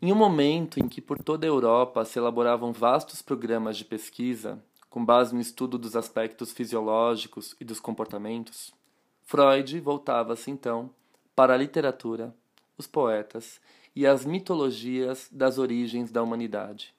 [0.02, 4.62] Em um momento em que por toda a Europa se elaboravam vastos programas de pesquisa
[4.90, 8.74] com base no estudo dos aspectos fisiológicos e dos comportamentos,
[9.22, 10.90] Freud voltava-se então
[11.34, 12.34] para a literatura,
[12.76, 13.58] os poetas
[13.96, 16.94] e as mitologias das origens da humanidade,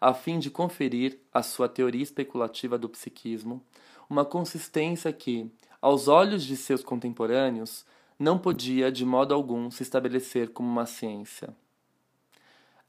[0.00, 3.60] a fim de conferir à sua teoria especulativa do psiquismo
[4.08, 5.50] uma consistência que,
[5.82, 7.84] aos olhos de seus contemporâneos,
[8.16, 11.54] não podia de modo algum se estabelecer como uma ciência.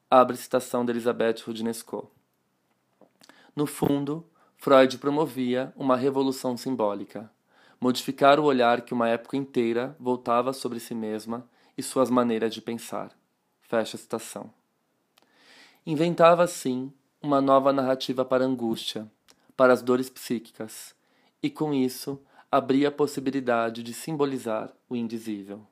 [0.10, 2.12] Abre citação de Elisabeth Rudnesco.
[3.56, 4.24] No fundo,
[4.58, 7.32] Freud promovia uma revolução simbólica,
[7.82, 12.62] modificar o olhar que uma época inteira voltava sobre si mesma e suas maneiras de
[12.62, 13.12] pensar.
[13.64, 14.54] Fecha a citação.
[15.84, 19.12] Inventava, assim, uma nova narrativa para a angústia,
[19.58, 20.96] para as dores psíquicas,
[21.42, 22.22] e com isso
[22.54, 25.66] abria a possibilidade de simbolizar o indizível.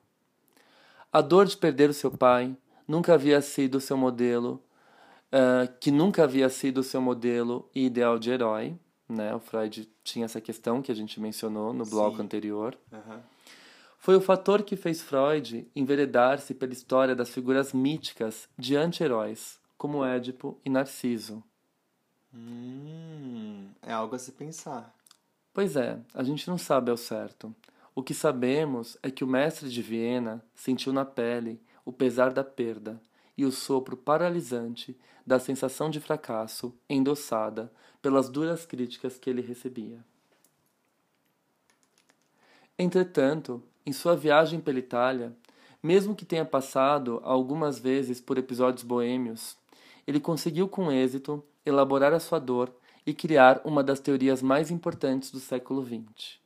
[1.12, 2.56] A dor de perder o seu pai
[2.88, 4.60] nunca havia sido seu modelo,
[5.28, 8.76] uh, que nunca havia sido seu modelo e ideal de herói,
[9.08, 9.32] né?
[9.32, 12.24] O Freud tinha essa questão que a gente mencionou no bloco Sim.
[12.24, 12.76] anterior.
[12.90, 13.20] Uhum.
[13.96, 20.04] Foi o fator que fez Freud enveredar-se pela história das figuras míticas de anti-heróis, como
[20.04, 21.44] Édipo e Narciso.
[22.34, 24.92] Hum, é algo a se pensar.
[25.52, 27.54] Pois é, a gente não sabe ao certo.
[27.94, 32.42] O que sabemos é que o mestre de Viena sentiu na pele o pesar da
[32.42, 33.00] perda
[33.36, 40.02] e o sopro paralisante da sensação de fracasso endossada pelas duras críticas que ele recebia.
[42.78, 45.36] Entretanto, em sua viagem pela Itália,
[45.82, 49.56] mesmo que tenha passado algumas vezes por episódios boêmios,
[50.06, 52.74] ele conseguiu com êxito elaborar a sua dor
[53.06, 56.38] e criar uma das teorias mais importantes do século XX.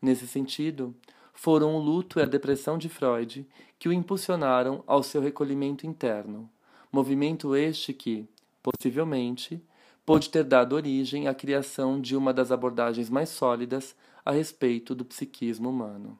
[0.00, 0.94] Nesse sentido,
[1.34, 3.46] foram o luto e a depressão de Freud
[3.78, 6.50] que o impulsionaram ao seu recolhimento interno,
[6.90, 8.28] movimento este que,
[8.62, 9.62] possivelmente,
[10.04, 15.04] pôde ter dado origem à criação de uma das abordagens mais sólidas a respeito do
[15.04, 16.18] psiquismo humano.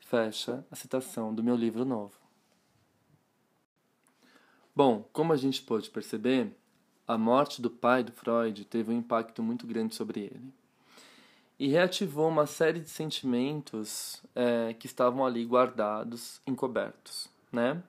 [0.00, 2.14] Fecha a citação do meu livro novo.
[4.74, 6.56] Bom, como a gente pôde perceber,
[7.12, 10.52] a morte do pai do Freud teve um impacto muito grande sobre ele
[11.58, 17.82] e reativou uma série de sentimentos é, que estavam ali guardados, encobertos, né?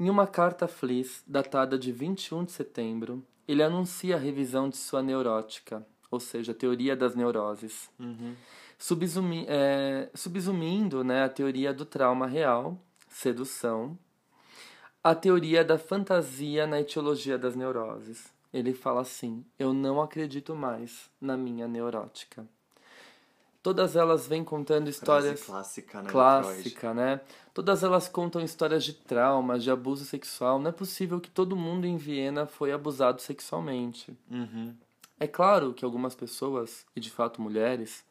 [0.00, 4.78] Em uma carta a Fliss, datada de 21 de setembro, ele anuncia a revisão de
[4.78, 8.34] sua neurótica, ou seja, a teoria das neuroses, uhum.
[8.78, 12.76] Subsumi é, subsumindo né, a teoria do trauma real,
[13.08, 13.96] sedução,
[15.02, 18.32] a teoria da fantasia na etiologia das neuroses.
[18.52, 22.46] Ele fala assim: Eu não acredito mais na minha neurótica.
[23.62, 25.40] Todas elas vêm contando histórias.
[25.40, 26.10] Frase clássica, né?
[26.10, 27.20] Clássica, né?
[27.54, 30.58] Todas elas contam histórias de traumas, de abuso sexual.
[30.58, 34.16] Não é possível que todo mundo em Viena foi abusado sexualmente.
[34.28, 34.74] Uhum.
[35.18, 38.04] É claro que algumas pessoas, e de fato mulheres,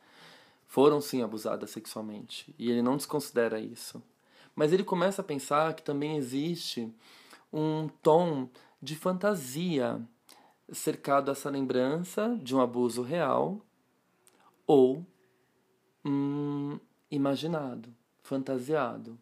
[0.68, 2.56] foram sim abusadas sexualmente.
[2.58, 4.02] E ele não desconsidera isso.
[4.56, 6.94] Mas ele começa a pensar que também existe
[7.52, 8.50] um tom
[8.82, 10.02] de fantasia
[10.72, 13.64] cercado essa lembrança de um abuso real
[14.66, 15.06] ou
[16.06, 19.20] hum, imaginado, fantasiado.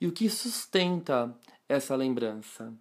[0.00, 1.36] E o que sustenta
[1.68, 2.72] essa lembrança?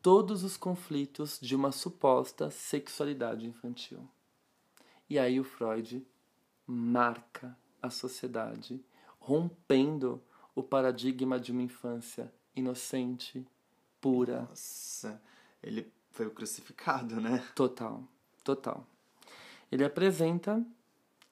[0.00, 4.08] Todos os conflitos de uma suposta sexualidade infantil.
[5.08, 6.06] E aí o Freud
[6.66, 8.80] marca a sociedade,
[9.18, 10.22] rompendo
[10.60, 13.46] o paradigma de uma infância inocente,
[14.00, 14.42] pura.
[14.42, 15.20] Nossa,
[15.62, 17.42] ele foi o crucificado, né?
[17.54, 18.02] Total,
[18.44, 18.86] total.
[19.70, 20.64] Ele apresenta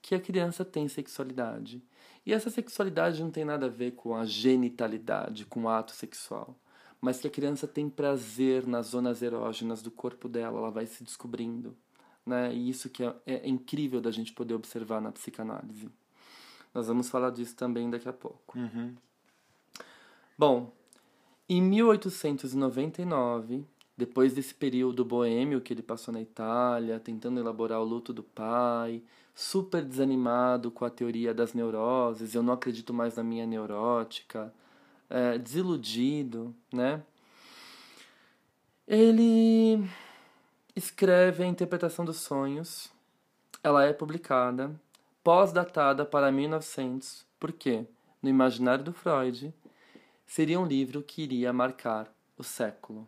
[0.01, 1.83] que a criança tem sexualidade.
[2.25, 6.55] E essa sexualidade não tem nada a ver com a genitalidade, com o ato sexual.
[7.01, 11.03] Mas que a criança tem prazer nas zonas erógenas do corpo dela, ela vai se
[11.03, 11.75] descobrindo.
[12.25, 12.53] Né?
[12.53, 15.89] E isso que é, é incrível da gente poder observar na psicanálise.
[16.73, 18.57] Nós vamos falar disso também daqui a pouco.
[18.57, 18.95] Uhum.
[20.39, 20.71] Bom,
[21.49, 23.65] em 1899,
[23.97, 29.03] depois desse período boêmio que ele passou na Itália, tentando elaborar o luto do pai,
[29.35, 34.53] super desanimado com a teoria das neuroses, eu não acredito mais na minha neurótica,
[35.09, 37.03] é, desiludido, né?
[38.87, 39.85] Ele
[40.73, 42.89] escreve a interpretação dos sonhos.
[43.61, 44.73] Ela é publicada,
[45.21, 47.85] pós-datada para 1900, porque,
[48.23, 49.53] no imaginário do Freud,
[50.29, 53.05] seria um livro que iria marcar o século.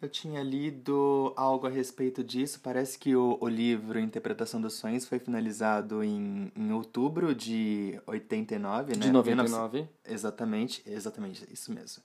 [0.00, 2.58] Eu tinha lido algo a respeito disso.
[2.60, 8.94] Parece que o, o livro Interpretação dos Sonhos foi finalizado em, em outubro de 89,
[8.94, 8.98] né?
[8.98, 9.82] De 99.
[9.82, 9.88] 19...
[10.04, 12.02] Exatamente, exatamente, isso mesmo.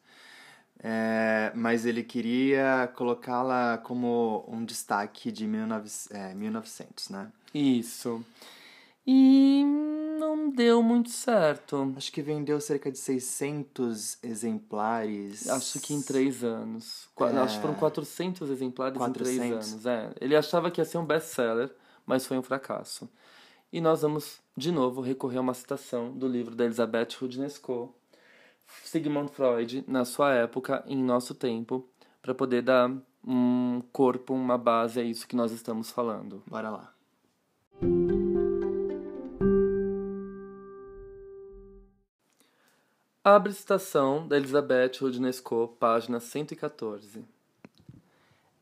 [0.80, 7.32] É, mas ele queria colocá-la como um destaque de 19, é, 1900, né?
[7.52, 8.24] Isso.
[9.08, 9.64] E
[10.20, 11.94] não deu muito certo.
[11.96, 15.48] Acho que vendeu cerca de 600 exemplares.
[15.48, 17.08] Acho que em três anos.
[17.18, 17.24] É...
[17.38, 19.32] Acho que foram 400 exemplares 400.
[19.32, 19.86] em três anos.
[19.86, 20.14] É.
[20.20, 21.74] Ele achava que ia ser um best-seller,
[22.06, 23.10] mas foi um fracasso.
[23.72, 27.94] E nós vamos, de novo, recorrer a uma citação do livro da Elizabeth Rudnesco,
[28.84, 31.88] Sigmund Freud, na sua época, em nosso tempo,
[32.22, 32.92] para poder dar
[33.26, 36.42] um corpo, uma base a isso que nós estamos falando.
[36.48, 36.97] Bora lá.
[43.30, 47.26] Abre citação da Elizabeth Rudnesco, página 114.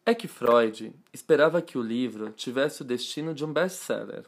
[0.03, 4.25] É que Freud esperava que o livro tivesse o destino de um best-seller.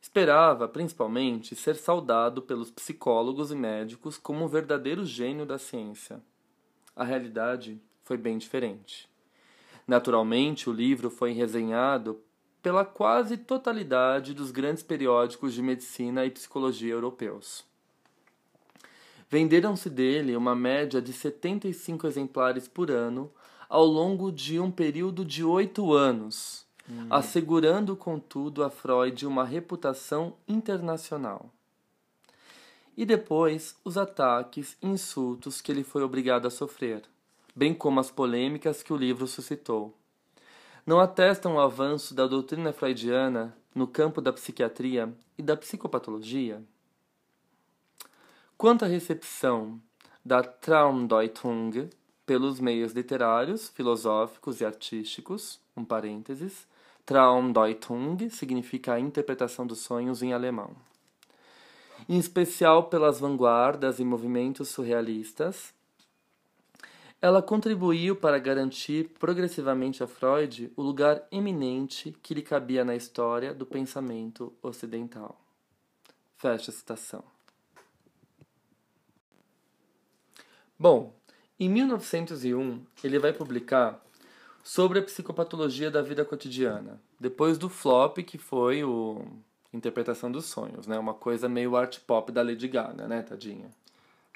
[0.00, 6.22] Esperava, principalmente, ser saudado pelos psicólogos e médicos como um verdadeiro gênio da ciência.
[6.96, 9.10] A realidade foi bem diferente.
[9.86, 12.18] Naturalmente, o livro foi resenhado
[12.62, 17.68] pela quase totalidade dos grandes periódicos de medicina e psicologia europeus.
[19.30, 23.30] Venderam-se dele uma média de 75 exemplares por ano
[23.68, 27.06] ao longo de um período de oito anos, hum.
[27.10, 31.50] assegurando, contudo, a Freud uma reputação internacional.
[32.96, 37.02] E depois os ataques e insultos que ele foi obrigado a sofrer,
[37.54, 39.94] bem como as polêmicas que o livro suscitou.
[40.86, 46.62] Não atestam o avanço da doutrina freudiana no campo da psiquiatria e da psicopatologia?
[48.58, 49.80] Quanto à recepção
[50.24, 51.88] da Traumdeutung
[52.26, 56.66] pelos meios literários, filosóficos e artísticos, um parênteses,
[57.06, 60.72] Traumdeutung significa a interpretação dos sonhos em alemão.
[62.08, 65.72] Em especial pelas vanguardas e movimentos surrealistas,
[67.22, 73.54] ela contribuiu para garantir progressivamente a Freud o lugar eminente que lhe cabia na história
[73.54, 75.40] do pensamento ocidental.
[76.36, 77.37] Fecha a citação.
[80.78, 81.12] Bom,
[81.58, 84.00] em 1901 ele vai publicar
[84.62, 89.24] sobre a psicopatologia da vida cotidiana, depois do flop que foi o
[89.72, 90.98] Interpretação dos Sonhos, né?
[90.98, 93.70] Uma coisa meio art pop da Lady Gaga, né, tadinha?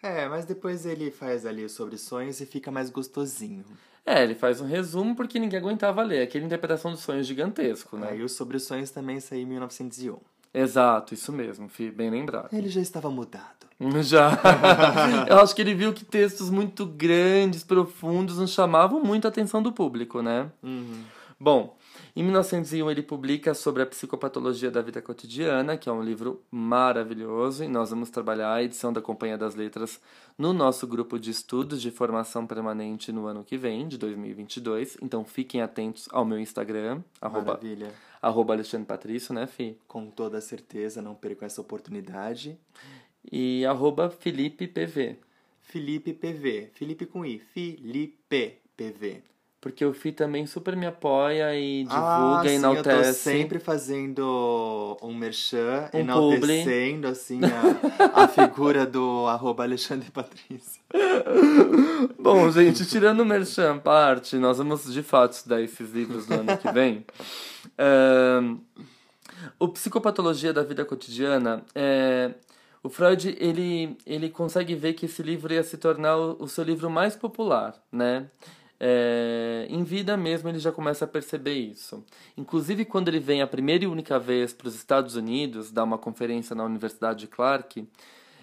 [0.03, 3.65] É, mas depois ele faz ali sobre sonhos e fica mais gostosinho.
[4.05, 6.23] É, ele faz um resumo porque ninguém aguentava ler.
[6.23, 8.17] Aquele Interpretação dos Sonhos gigantesco, né?
[8.17, 10.19] E o Sobre os Sonhos também saiu em 1901.
[10.55, 12.53] Exato, isso mesmo, bem lembrado.
[12.53, 13.63] Ele já estava mudado.
[14.03, 14.39] Já.
[15.29, 19.61] Eu acho que ele viu que textos muito grandes, profundos, não chamavam muito a atenção
[19.61, 20.49] do público, né?
[20.63, 21.03] Uhum.
[21.41, 21.77] Bom,
[22.15, 27.65] em 1901 ele publica sobre a psicopatologia da vida cotidiana, que é um livro maravilhoso,
[27.65, 29.99] e nós vamos trabalhar a edição da Companhia das Letras
[30.37, 34.99] no nosso grupo de estudos de formação permanente no ano que vem, de 2022.
[35.01, 37.87] Então fiquem atentos ao meu Instagram, Maravilha.
[37.87, 39.79] arroba, arroba Alexandre Patrício, né, Fi?
[39.89, 42.59] Com toda certeza, não percam essa oportunidade.
[43.31, 45.17] E arroba Felipe PV.
[45.63, 46.71] Felipe PV.
[46.75, 47.39] Felipe com I.
[47.39, 49.32] Felipe PV.
[49.63, 52.91] Porque o Fi também super me apoia e divulga, ah, sim, enaltece.
[52.91, 60.11] Eu tô sempre fazendo um merchan, Um enaltecendo assim a, a figura do arroba Alexandre
[60.11, 60.83] Patrício.
[62.19, 66.59] Bom, gente, tirando o merchan parte, nós vamos de fato estudar esses livros do ano
[66.59, 67.07] que vem.
[69.59, 72.33] O Psicopatologia da Vida Cotidiana é...
[72.81, 76.63] O Freud, ele, ele consegue ver que esse livro ia se tornar o, o seu
[76.65, 78.27] livro mais popular, né?
[78.85, 82.05] É, em vida mesmo ele já começa a perceber isso.
[82.37, 85.97] Inclusive quando ele vem a primeira e única vez para os Estados Unidos dar uma
[85.97, 87.87] conferência na Universidade de Clark,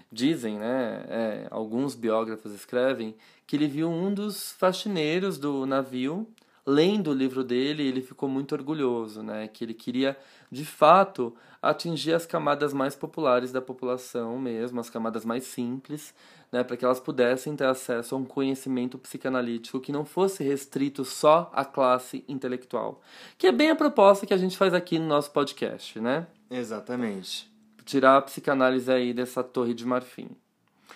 [0.10, 3.14] dizem, né, é, alguns biógrafos escrevem
[3.46, 6.26] que ele viu um dos faxineiros do navio
[6.70, 9.48] lendo o livro dele, ele ficou muito orgulhoso, né?
[9.48, 10.16] Que ele queria,
[10.52, 16.14] de fato, atingir as camadas mais populares da população mesmo, as camadas mais simples,
[16.52, 16.64] né?
[16.64, 21.50] Para que elas pudessem ter acesso a um conhecimento psicanalítico que não fosse restrito só
[21.54, 23.02] à classe intelectual.
[23.38, 26.28] Que é bem a proposta que a gente faz aqui no nosso podcast, né?
[26.52, 27.50] Exatamente.
[27.84, 30.30] Tirar a psicanálise aí dessa torre de marfim.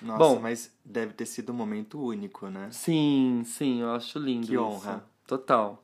[0.02, 0.40] Nossa, Bom.
[0.40, 2.68] mas deve ter sido um momento único, né?
[2.72, 5.02] Sim, sim, eu acho lindo Que isso.
[5.26, 5.84] Total.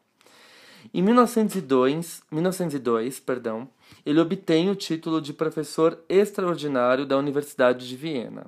[0.94, 3.70] Em 1902, 1902, perdão,
[4.06, 8.48] ele obtém o título de professor extraordinário da Universidade de Viena.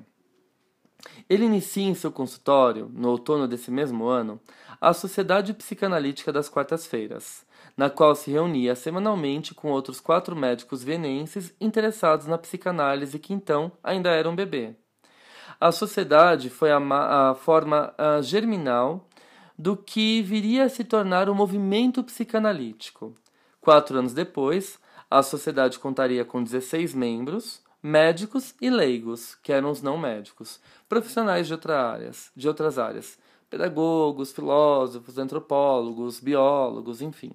[1.29, 4.39] Ele inicia em seu consultório, no outono desse mesmo ano,
[4.79, 11.53] a Sociedade Psicanalítica das Quartas-Feiras, na qual se reunia semanalmente com outros quatro médicos vienenses
[11.59, 14.75] interessados na psicanálise que então ainda era um bebê.
[15.59, 16.77] A sociedade foi a,
[17.29, 19.07] a forma ah, germinal
[19.61, 23.15] do que viria a se tornar o movimento psicanalítico.
[23.61, 29.83] Quatro anos depois, a sociedade contaria com 16 membros, médicos e leigos, que eram os
[29.83, 30.59] não médicos,
[30.89, 33.19] profissionais de, outra áreas, de outras áreas,
[33.51, 37.31] pedagogos, filósofos, antropólogos, biólogos, enfim.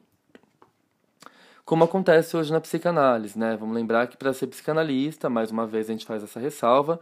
[1.64, 3.56] Como acontece hoje na psicanálise, né?
[3.56, 6.98] Vamos lembrar que para ser psicanalista, mais uma vez a gente faz essa ressalva,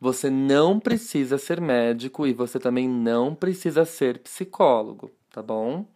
[0.00, 5.86] você não precisa ser médico e você também não precisa ser psicólogo, tá bom?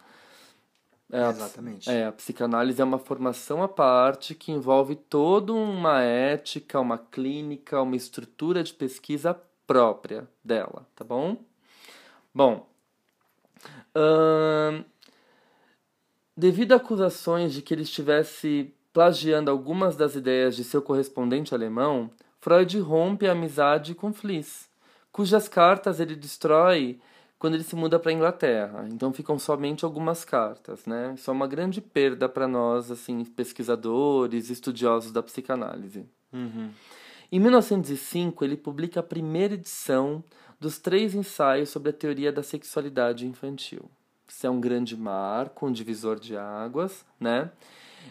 [1.13, 1.91] É, a Exatamente.
[1.91, 7.83] É, a psicanálise é uma formação à parte que envolve toda uma ética, uma clínica,
[7.83, 9.35] uma estrutura de pesquisa
[9.67, 11.37] própria dela, tá bom?
[12.33, 12.67] Bom,
[13.95, 14.85] ahn,
[16.37, 22.11] devido a acusações de que ele estivesse plagiando algumas das ideias de seu correspondente alemão,
[22.41, 24.69] Freud rompe a amizade com Fliss,
[25.13, 26.99] cujas cartas ele destrói
[27.39, 28.87] quando ele se muda para a Inglaterra.
[28.91, 31.15] Então ficam somente algumas cartas, né?
[31.17, 36.07] Isso é uma grande perda para nós, assim, pesquisadores, estudiosos da psicanálise.
[36.33, 36.71] Uhum.
[37.33, 40.23] Em 1905, ele publica a primeira edição
[40.59, 43.91] dos três ensaios sobre a teoria da sexualidade infantil.
[44.29, 47.51] Isso é um grande marco, um divisor de águas, né?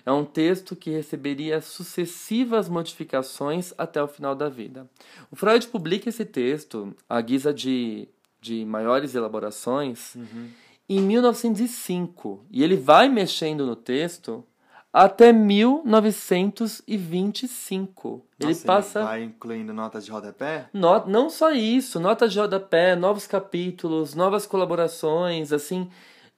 [0.05, 4.89] É um texto que receberia sucessivas modificações até o final da vida.
[5.31, 8.07] O Freud publica esse texto, à guisa de,
[8.41, 10.15] de maiores elaborações,
[10.87, 12.43] em 1905.
[12.49, 14.43] E ele vai mexendo no texto
[14.91, 15.31] até
[16.87, 18.25] 1925.
[18.39, 19.03] ele Nossa, passa.
[19.03, 20.67] vai incluindo notas de rodapé?
[20.73, 25.89] No- não só isso, notas de rodapé, novos capítulos, novas colaborações, assim.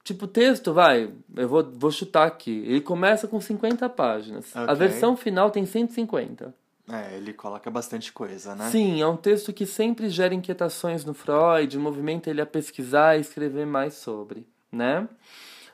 [0.04, 2.64] Tipo, texto, vai, eu vou, vou chutar aqui.
[2.66, 4.54] Ele começa com 50 páginas.
[4.56, 4.74] A Ok.
[4.76, 6.52] versão final tem 150.
[6.90, 8.68] É, ele coloca bastante coisa, né?
[8.68, 13.20] Sim, é um texto que sempre gera inquietações no Freud, movimenta ele a pesquisar e
[13.20, 15.08] escrever mais sobre, né?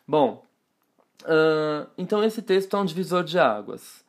[0.07, 0.45] Bom,
[1.25, 4.05] ahn, então esse texto é um divisor de águas.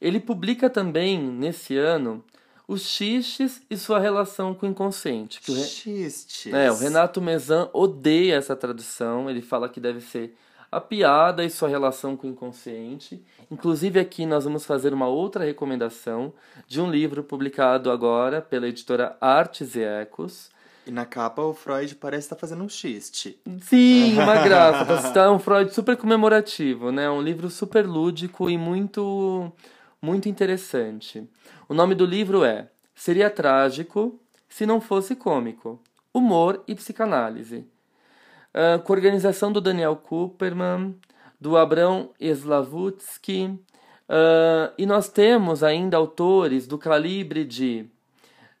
[0.00, 2.24] Ele publica também, nesse ano,
[2.68, 5.40] os xistes e sua relação com o inconsciente.
[5.40, 6.52] Que o Re- Xistes.
[6.52, 9.28] é, o Renato Mezan odeia essa tradução.
[9.30, 10.36] Ele fala que deve ser
[10.70, 13.24] a piada e sua relação com o inconsciente.
[13.50, 16.30] Inclusive, aqui nós vamos fazer uma outra recomendação
[16.66, 20.50] de um livro publicado agora pela editora Artes e Ecos.
[20.86, 23.38] E na capa o Freud parece estar fazendo um xiste.
[23.62, 25.10] Sim, uma graça.
[25.12, 27.08] Tá um Freud super comemorativo, né?
[27.08, 29.50] Um livro super lúdico e muito,
[30.02, 31.26] muito interessante.
[31.68, 35.78] O nome do livro é Seria Trágico se não fosse cômico.
[36.14, 37.66] Humor e psicanálise.
[38.54, 40.96] Ah, com organização do Daniel Cooperman,
[41.38, 43.60] do Abrão Slavutsky.
[44.08, 47.84] ah, e nós temos ainda autores do calibre de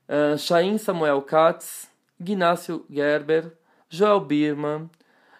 [0.08, 1.88] uh, Chaim Samuel Katz,
[2.20, 3.52] Ignácio Gerber,
[3.88, 4.90] Joel Birman,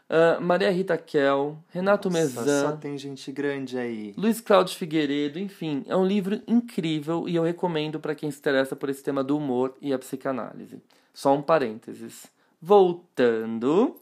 [0.08, 4.14] uh, Maria Rita Kell, Renato Nossa, Mezan, Só tem gente grande aí.
[4.16, 8.74] Luiz Cláudio Figueiredo, enfim, é um livro incrível e eu recomendo para quem se interessa
[8.74, 10.82] por esse tema do humor e a psicanálise.
[11.12, 12.26] Só um parênteses.
[12.60, 13.96] Voltando,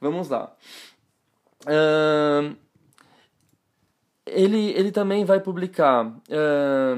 [0.00, 0.54] vamos lá.
[1.66, 2.54] Ahn,
[4.26, 6.94] ele, ele também vai publicar é,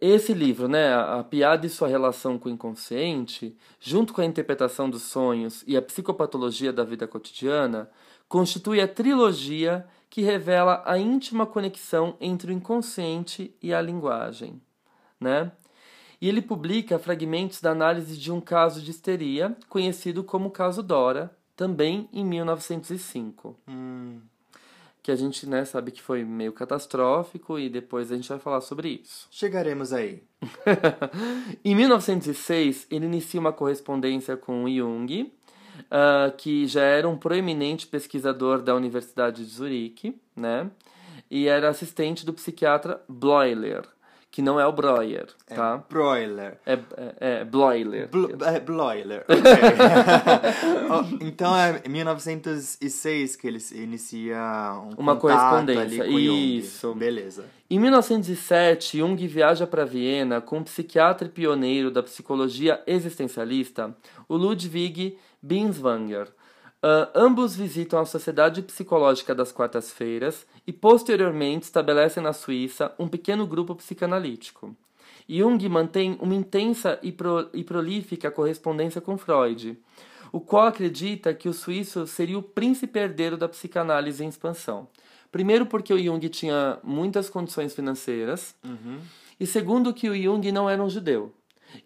[0.00, 4.24] esse livro, né, a, a piada e sua relação com o inconsciente, junto com a
[4.24, 7.90] interpretação dos sonhos e a psicopatologia da vida cotidiana,
[8.28, 14.60] constitui a trilogia que revela a íntima conexão entre o inconsciente e a linguagem,
[15.20, 15.52] né?
[16.20, 21.36] E ele publica fragmentos da análise de um caso de histeria, conhecido como caso Dora,
[21.54, 24.20] também em 1905 Hum,
[25.08, 28.60] que a gente né, sabe que foi meio catastrófico e depois a gente vai falar
[28.60, 29.26] sobre isso.
[29.30, 30.22] chegaremos aí.
[31.64, 38.60] em 1906, ele inicia uma correspondência com Jung, uh, que já era um proeminente pesquisador
[38.60, 40.70] da Universidade de Zurique, né?
[41.30, 43.88] E era assistente do psiquiatra Bloiler,
[44.30, 45.82] que não é o Breuer, tá?
[45.82, 46.58] É broiler.
[46.66, 46.80] É, é,
[47.18, 48.08] é Bloiler.
[48.08, 51.18] Bl é broiler, ok.
[51.26, 54.38] então é 1906 que eles inicia
[54.86, 56.88] um Uma correspondência, isso.
[56.88, 56.98] Jung.
[56.98, 57.44] Beleza.
[57.70, 63.94] Em 1907, Jung viaja para Viena com o psiquiatra pioneiro da psicologia existencialista,
[64.28, 66.28] o Ludwig Binswanger.
[66.80, 73.46] Uh, ambos visitam a Sociedade Psicológica das Quartas-Feiras e, posteriormente, estabelecem na Suíça um pequeno
[73.46, 74.76] grupo psicanalítico.
[75.28, 79.76] Jung mantém uma intensa e, pro, e prolífica correspondência com Freud,
[80.32, 84.88] o qual acredita que o suíço seria o príncipe herdeiro da psicanálise em expansão.
[85.30, 89.00] Primeiro, porque o Jung tinha muitas condições financeiras, uhum.
[89.38, 91.34] e segundo, que o Jung não era um judeu.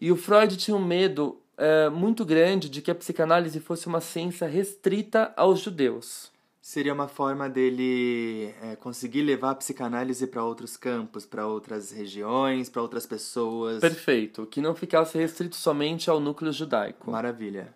[0.01, 4.00] E o Freud tinha um medo é, muito grande de que a psicanálise fosse uma
[4.00, 6.30] ciência restrita aos judeus.
[6.61, 12.68] Seria uma forma dele é, conseguir levar a psicanálise para outros campos, para outras regiões,
[12.68, 13.80] para outras pessoas.
[13.80, 17.11] Perfeito, que não ficasse restrito somente ao núcleo judaico.
[17.11, 17.74] Maravilha.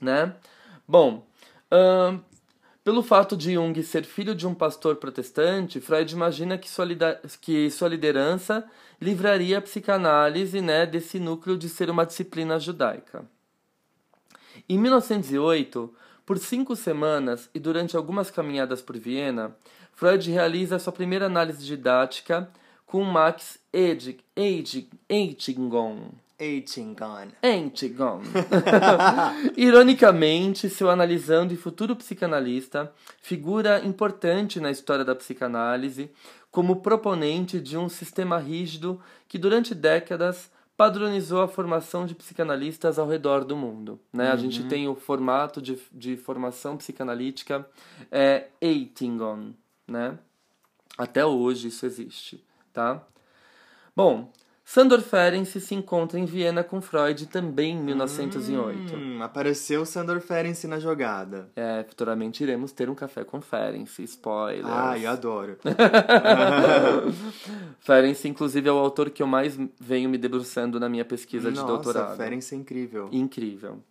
[0.00, 0.34] Né?
[0.86, 1.24] Bom,
[2.84, 6.86] pelo fato de Jung ser filho de um pastor protestante, Freud imagina que sua,
[7.40, 8.62] que sua liderança
[9.00, 13.24] livraria a psicanálise né, desse núcleo de ser uma disciplina judaica.
[14.68, 15.94] Em 1908,
[16.26, 19.56] por cinco semanas e durante algumas caminhadas por Viena,
[19.94, 22.50] Freud realiza sua primeira análise didática
[22.84, 23.58] com Max
[25.08, 26.23] Eitingon.
[26.44, 27.28] Eitingon.
[27.42, 28.20] Eitingon.
[29.56, 32.92] Ironicamente, seu analisando e futuro psicanalista,
[33.22, 36.10] figura importante na história da psicanálise
[36.50, 43.08] como proponente de um sistema rígido que durante décadas padronizou a formação de psicanalistas ao
[43.08, 43.98] redor do mundo.
[44.12, 44.26] Né?
[44.26, 44.32] Uhum.
[44.32, 47.66] A gente tem o formato de, de formação psicanalítica
[48.10, 49.54] é, Eitingon.
[49.88, 50.18] Né?
[50.98, 52.44] Até hoje isso existe.
[52.72, 53.02] Tá?
[53.96, 54.30] Bom,
[54.64, 58.96] Sandor Ferenczi se encontra em Viena com Freud também em 1908.
[58.96, 61.50] Hum, apareceu Sandor Ferenczi na jogada.
[61.54, 64.64] É, futuramente iremos ter um café com Ferenczi, spoiler.
[64.66, 65.58] Ah, eu adoro.
[67.80, 71.62] Ferenczi, inclusive, é o autor que eu mais venho me debruçando na minha pesquisa Nossa,
[71.62, 72.04] de doutorado.
[72.04, 73.08] Nossa, Ferenczi é incrível.
[73.12, 73.82] Incrível.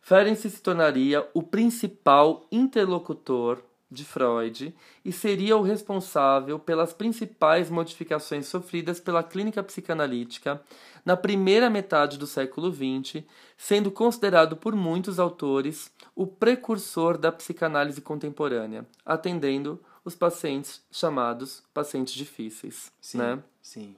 [0.00, 4.74] Ferenczi se tornaria o principal interlocutor de Freud
[5.04, 10.62] e seria o responsável pelas principais modificações sofridas pela clínica psicanalítica
[11.04, 13.24] na primeira metade do século XX,
[13.56, 22.14] sendo considerado por muitos autores o precursor da psicanálise contemporânea, atendendo os pacientes chamados pacientes
[22.14, 22.92] difíceis.
[23.00, 23.42] Sim, né?
[23.60, 23.96] sim.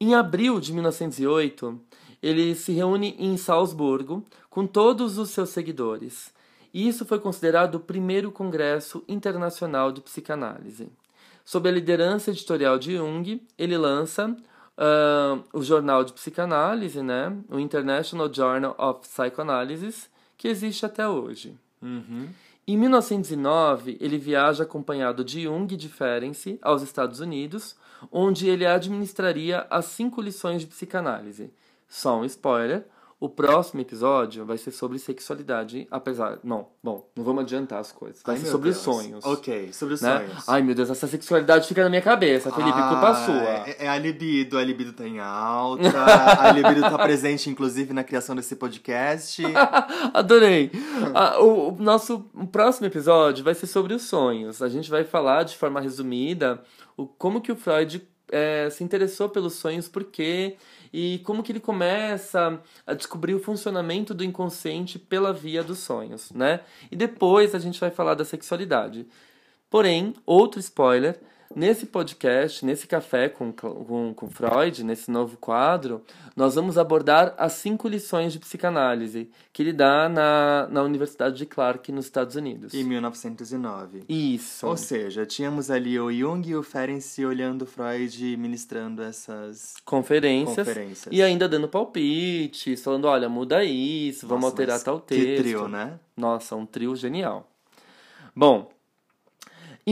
[0.00, 1.80] Em abril de 1908,
[2.22, 6.32] ele se reúne em Salzburgo com todos os seus seguidores
[6.72, 10.88] e isso foi considerado o primeiro Congresso Internacional de Psicanálise.
[11.44, 17.36] Sob a liderança editorial de Jung, ele lança uh, o Jornal de Psicanálise, né?
[17.48, 21.56] o International Journal of Psychoanalysis, que existe até hoje.
[21.80, 22.28] Uhum.
[22.66, 27.74] Em 1909, ele viaja acompanhado de Jung e de Ferenczi aos Estados Unidos,
[28.12, 31.50] onde ele administraria as cinco lições de psicanálise.
[31.88, 32.86] Só um spoiler,
[33.20, 36.38] o próximo episódio vai ser sobre sexualidade, apesar.
[36.44, 38.22] Não, bom, não vamos adiantar as coisas.
[38.24, 38.82] Vai Ai, ser sobre Deus.
[38.82, 39.24] sonhos.
[39.24, 40.18] Ok, sobre os né?
[40.18, 40.48] sonhos.
[40.48, 43.68] Ai, meu Deus, essa sexualidade fica na minha cabeça, Felipe, Ah, culpa sua.
[43.68, 45.82] É, é a libido, a libido tá em alta.
[46.40, 49.42] a libido tá presente, inclusive, na criação desse podcast.
[50.14, 50.70] Adorei!
[51.12, 54.62] Ah, o, o nosso o próximo episódio vai ser sobre os sonhos.
[54.62, 56.62] A gente vai falar de forma resumida
[56.96, 60.56] o, como que o Freud é, se interessou pelos sonhos, por quê,
[60.92, 66.30] e como que ele começa a descobrir o funcionamento do inconsciente pela via dos sonhos,
[66.32, 66.60] né?
[66.90, 69.06] E depois a gente vai falar da sexualidade.
[69.70, 71.20] Porém, outro spoiler,
[71.54, 76.02] nesse podcast, nesse café com, com, com Freud, nesse novo quadro,
[76.36, 81.46] nós vamos abordar as cinco lições de psicanálise que ele dá na, na Universidade de
[81.46, 82.74] Clark, nos Estados Unidos.
[82.74, 84.04] Em 1909.
[84.08, 84.66] Isso.
[84.66, 91.08] Ou seja, tínhamos ali o Jung e o Ferenczi olhando Freud ministrando essas conferências, conferências.
[91.10, 95.42] e ainda dando palpites, falando, olha, muda isso, vamos Nossa, alterar mas tal que texto.
[95.42, 95.98] trio, né?
[96.16, 97.48] Nossa, um trio genial.
[98.34, 98.70] Bom,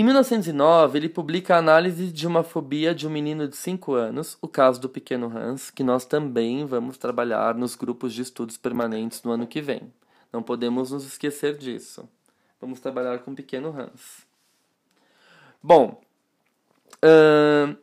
[0.00, 4.36] em 1909, ele publica a análise de uma fobia de um menino de 5 anos,
[4.42, 9.22] o caso do pequeno Hans, que nós também vamos trabalhar nos grupos de estudos permanentes
[9.22, 9.92] no ano que vem.
[10.32, 12.08] Não podemos nos esquecer disso.
[12.60, 14.26] Vamos trabalhar com o pequeno Hans.
[15.62, 16.00] Bom,
[17.02, 17.76] ahn,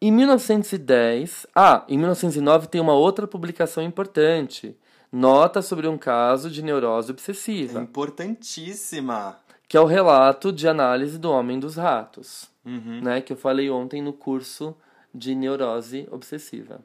[0.00, 4.76] em 1910, ah, em 1909 tem uma outra publicação importante
[5.10, 9.38] Nota sobre um caso de neurose obsessiva, importantíssima.
[9.68, 13.00] Que é o relato de análise do homem dos ratos, Uhum.
[13.02, 13.20] né?
[13.20, 14.74] Que eu falei ontem no curso
[15.14, 16.80] de neurose obsessiva.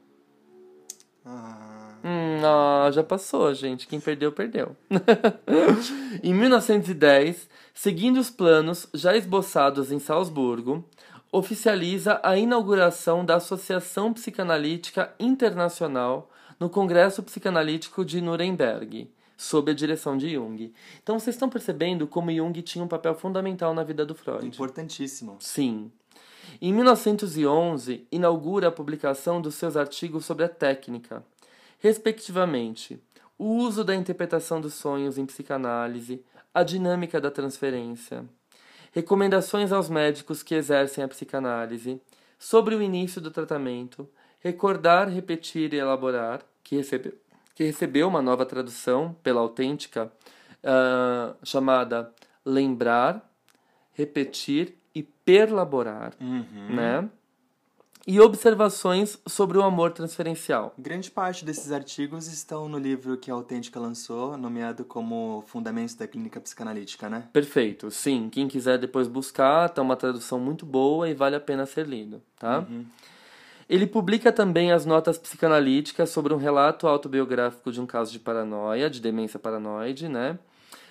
[1.25, 1.69] Ah,
[2.05, 3.87] Hum, ah, já passou, gente.
[3.87, 4.75] Quem perdeu, perdeu.
[6.21, 10.83] em 1910, seguindo os planos já esboçados em Salzburgo,
[11.31, 16.29] oficializa a inauguração da Associação Psicanalítica Internacional
[16.59, 19.09] no Congresso Psicanalítico de Nuremberg,
[19.43, 20.73] sob a direção de Jung.
[21.01, 24.47] Então, vocês estão percebendo como Jung tinha um papel fundamental na vida do Freud.
[24.47, 25.35] importantíssimo.
[25.39, 25.91] Sim.
[26.61, 31.23] Em 1911, inaugura a publicação dos seus artigos sobre a técnica,
[31.79, 33.01] respectivamente,
[33.37, 36.23] o uso da interpretação dos sonhos em psicanálise,
[36.53, 38.23] a dinâmica da transferência,
[38.93, 41.99] recomendações aos médicos que exercem a psicanálise,
[42.39, 44.07] sobre o início do tratamento,
[44.39, 47.13] recordar, repetir e elaborar, que recebeu,
[47.55, 50.11] que recebeu uma nova tradução pela autêntica,
[50.63, 52.11] ah, chamada
[52.45, 53.29] Lembrar,
[53.93, 56.75] Repetir e Perlaborar, Uhum.
[56.75, 57.09] né?
[58.05, 60.73] E observações sobre o amor transferencial.
[60.77, 66.05] Grande parte desses artigos estão no livro que a Autêntica lançou, nomeado como Fundamentos da
[66.05, 67.29] Clínica Psicanalítica, né?
[67.31, 68.27] Perfeito, sim.
[68.29, 72.21] Quem quiser depois buscar, tá uma tradução muito boa e vale a pena ser lido,
[72.37, 72.65] tá?
[73.73, 78.87] Ele publica também as notas psicanalíticas sobre um relato autobiográfico de um caso de paranoia,
[78.87, 80.37] de demência paranoide, né?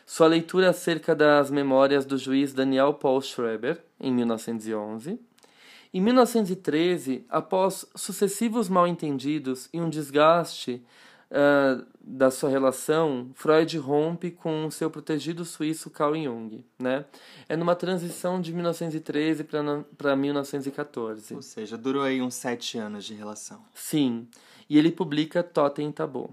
[0.04, 5.16] Sua leitura acerca das memórias do juiz Daniel Paul Schreber, em 1911.
[5.94, 10.84] Em 1913, após sucessivos mal-entendidos e um desgaste
[11.34, 16.62] ah, da sua relação, Freud rompe com seu protegido suíço Carl Jung.
[16.78, 17.06] Né?
[17.48, 19.46] É numa transição de 1913
[19.96, 21.34] para 1914.
[21.34, 23.64] Ou seja, durou aí uns sete anos de relação.
[23.72, 24.28] Sim,
[24.68, 26.28] e ele publica Totem Tabô.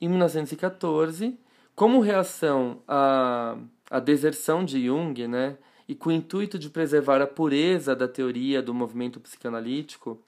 [0.00, 1.38] Em 1914,
[1.76, 3.56] como reação à,
[3.88, 5.56] à deserção de Jung, né,
[5.86, 10.20] e com o intuito de preservar a pureza da teoria do movimento psicanalítico,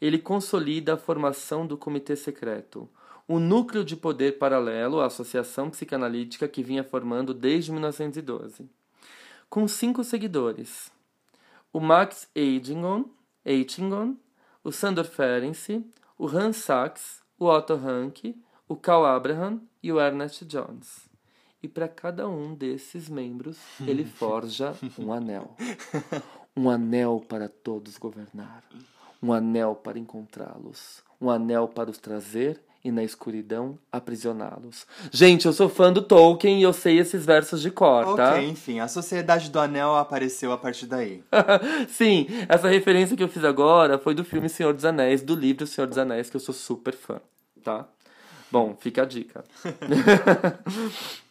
[0.00, 2.88] ele consolida a formação do Comitê Secreto,
[3.28, 8.68] um núcleo de poder paralelo à Associação Psicanalítica que vinha formando desde 1912,
[9.48, 10.90] com cinco seguidores:
[11.72, 13.04] o Max Eitingon,
[13.44, 14.16] Eitingon
[14.66, 15.86] o Sandor Ferenczi,
[16.18, 18.34] o Hans Sachs, o Otto Rank,
[18.66, 21.08] o Carl Abraham e o Ernest Jones.
[21.62, 25.54] E para cada um desses membros, ele forja um anel.
[26.56, 28.64] Um anel para todos governar.
[29.22, 31.00] Um anel para encontrá-los.
[31.20, 34.86] Um anel para os trazer e na escuridão aprisioná-los.
[35.10, 38.34] Gente, eu sou fã do Tolkien e eu sei esses versos de cor, tá?
[38.34, 41.24] Ok, enfim, a Sociedade do Anel apareceu a partir daí.
[41.90, 45.66] Sim, essa referência que eu fiz agora foi do filme Senhor dos Anéis, do livro
[45.66, 47.20] Senhor dos Anéis, que eu sou super fã,
[47.64, 47.88] tá?
[48.52, 49.44] Bom, fica a dica.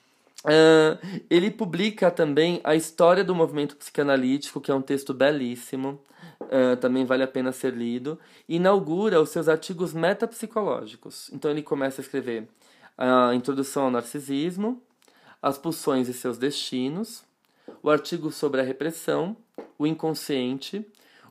[0.45, 6.01] Ah, ele publica também a História do Movimento Psicanalítico, que é um texto belíssimo,
[6.41, 11.29] ah, também vale a pena ser lido, e inaugura os seus artigos metapsicológicos.
[11.33, 12.47] Então ele começa a escrever
[12.97, 14.81] a Introdução ao Narcisismo,
[15.41, 17.23] As Pulsões e Seus Destinos,
[17.81, 19.35] o artigo sobre a repressão,
[19.77, 20.85] o inconsciente,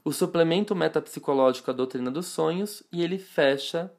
[0.04, 3.90] o suplemento metapsicológico à doutrina dos sonhos, e ele fecha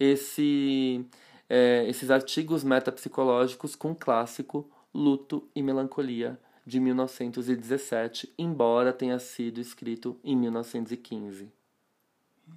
[0.00, 1.06] esse,
[1.48, 9.60] é, esses artigos metapsicológicos com o clássico Luto e Melancolia, de 1917, embora tenha sido
[9.60, 11.52] escrito em 1915.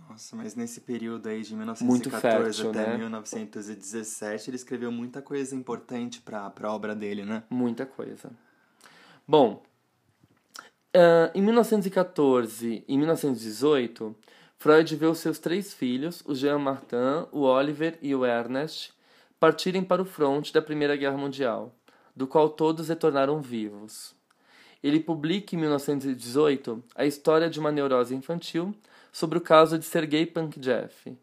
[0.09, 2.97] Nossa, mas nesse período aí de Muito 1914 fértil, até né?
[2.97, 7.43] 1917, ele escreveu muita coisa importante pra, pra obra dele, né?
[7.49, 8.31] Muita coisa.
[9.27, 9.63] Bom,
[10.97, 14.15] ah, em 1914 e 1918,
[14.59, 18.91] Freud vê os seus três filhos, o Jean Martin, o Oliver e o Ernest,
[19.39, 21.75] partirem para o fronte da Primeira Guerra Mundial,
[22.15, 24.15] do qual todos retornaram vivos.
[24.81, 28.73] Ele publica em 1918 a história de uma neurose infantil
[29.11, 31.17] sobre o caso de Sergei Pankjev,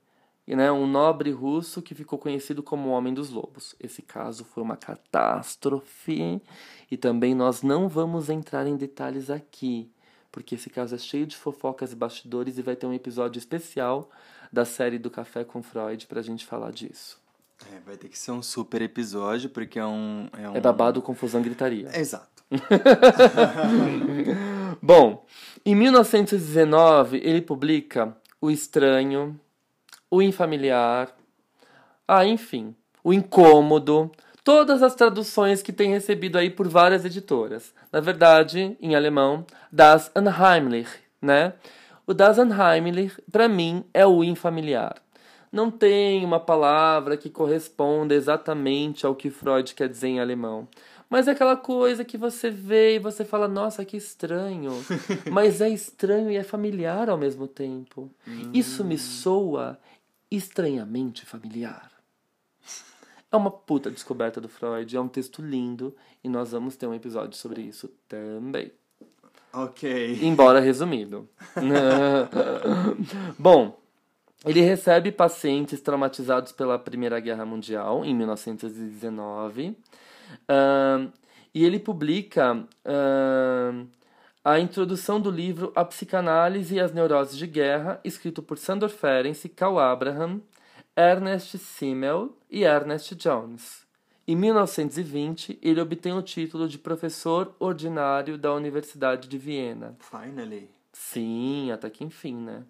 [0.46, 3.74] né, um nobre russo que ficou conhecido como o Homem dos Lobos.
[3.80, 6.40] Esse caso foi uma catástrofe
[6.88, 9.90] e também nós não vamos entrar em detalhes aqui,
[10.34, 14.10] porque esse caso é cheio de fofocas e bastidores e vai ter um episódio especial
[14.52, 17.20] da série do Café com Freud pra gente falar disso.
[17.72, 20.28] É, vai ter que ser um super episódio, porque é um...
[20.36, 20.56] É, um...
[20.56, 21.88] É babado, confusão, gritaria.
[21.96, 22.42] Exato.
[24.82, 25.24] Bom,
[25.64, 29.38] em 1919 ele publica O Estranho,
[30.10, 31.14] O Infamiliar,
[32.08, 32.74] ah, enfim,
[33.04, 34.10] O Incômodo,
[34.44, 37.72] todas as traduções que tem recebido aí por várias editoras.
[37.90, 40.90] Na verdade, em alemão, Das Unheimlich,
[41.20, 41.54] né?
[42.06, 44.96] O Das Unheimlich, para mim, é o Infamiliar.
[45.50, 50.66] não tem uma palavra que corresponda exatamente ao que Freud quer dizer em alemão.
[51.08, 54.72] Mas é aquela coisa que você vê e você fala, nossa, que estranho.
[55.30, 58.10] Mas é estranho e é familiar ao mesmo tempo.
[58.26, 58.50] Hum.
[58.52, 59.78] Isso me soa
[60.28, 61.93] estranhamente familiar.
[63.34, 66.94] É uma puta descoberta do Freud, é um texto lindo e nós vamos ter um
[66.94, 68.70] episódio sobre isso também.
[69.52, 70.20] Ok.
[70.22, 71.28] Embora resumido.
[73.36, 73.76] Bom,
[74.46, 81.12] ele recebe pacientes traumatizados pela Primeira Guerra Mundial em 1919 uh,
[81.52, 83.86] e ele publica uh,
[84.44, 89.44] a introdução do livro A Psicanálise e as Neuroses de Guerra, escrito por Sandor Ferencz,
[89.56, 90.40] Carl Abraham,
[90.96, 93.84] Ernest Simmel e Ernest Jones.
[94.28, 99.96] Em 1920, ele obtém o título de professor ordinário da Universidade de Viena.
[99.98, 100.70] Finally.
[100.92, 102.62] Sim, até que enfim, né?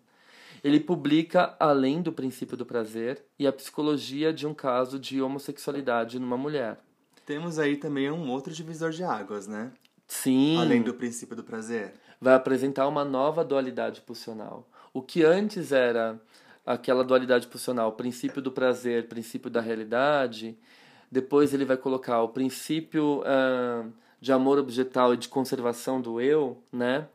[0.64, 6.18] Ele publica Além do Princípio do Prazer e a Psicologia de um Caso de Homossexualidade
[6.18, 6.80] numa Mulher.
[7.26, 9.70] Temos aí também um outro divisor de águas, né?
[10.08, 10.56] Sim.
[10.58, 11.92] Além do princípio do prazer.
[12.18, 14.66] Vai apresentar uma nova dualidade pulsional.
[14.94, 16.18] O que antes era
[16.64, 20.56] aquela dualidade pulsional, princípio do prazer, princípio da realidade,
[21.10, 26.62] depois ele vai colocar o princípio uh, de amor objetal e de conservação do eu,
[26.72, 27.08] né?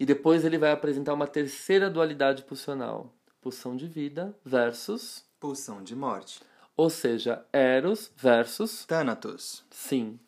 [0.00, 5.94] E depois ele vai apresentar uma terceira dualidade pulsional: pulsão de vida versus pulsão de
[5.94, 6.40] morte.
[6.76, 9.64] Ou seja, Eros versus Thanatos.
[9.70, 10.18] Sim.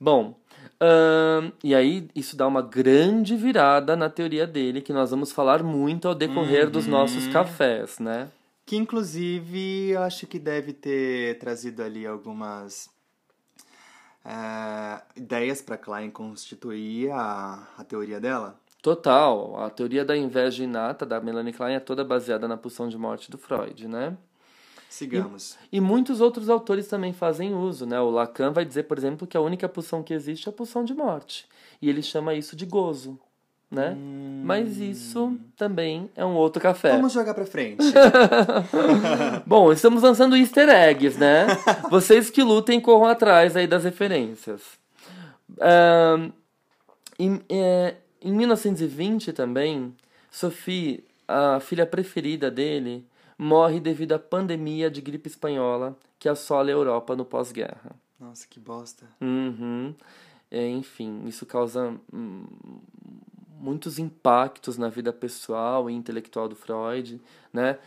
[0.00, 0.38] Bom,
[0.80, 5.62] uh, e aí isso dá uma grande virada na teoria dele, que nós vamos falar
[5.62, 6.72] muito ao decorrer uhum.
[6.72, 8.28] dos nossos cafés, né?
[8.66, 12.88] Que inclusive eu acho que deve ter trazido ali algumas
[14.24, 18.58] é, ideias para Klein constituir a, a teoria dela.
[18.80, 19.62] Total.
[19.62, 23.30] A teoria da inveja inata da Melanie Klein é toda baseada na pulsão de morte
[23.30, 24.16] do Freud, né?
[24.88, 25.56] Sigamos.
[25.72, 28.00] E, e, muitos outros autores também fazem uso, né?
[28.00, 30.84] O Lacan vai dizer, por exemplo, que a única pulsão que existe é a pulsão
[30.84, 31.46] de morte.
[31.82, 33.18] E ele chama isso de gozo,
[33.70, 33.96] né?
[33.96, 34.42] Hum...
[34.44, 36.92] Mas isso também é um outro café.
[36.92, 37.82] Vamos jogar pra frente.
[39.44, 41.46] Bom, estamos lançando easter eggs, né?
[41.90, 44.62] Vocês que lutem corram atrás aí das referências.
[45.58, 46.30] Um,
[47.18, 49.94] em, é, em 1920 também,
[50.30, 53.06] Sophie, a filha preferida dele,
[53.38, 57.92] morre devido à pandemia de gripe espanhola que assola a Europa no pós-guerra.
[58.18, 59.06] Nossa, que bosta.
[59.20, 59.94] Uhum.
[60.50, 62.46] É, enfim, isso causa hum,
[63.58, 67.20] muitos impactos na vida pessoal e intelectual do Freud,
[67.52, 67.78] né?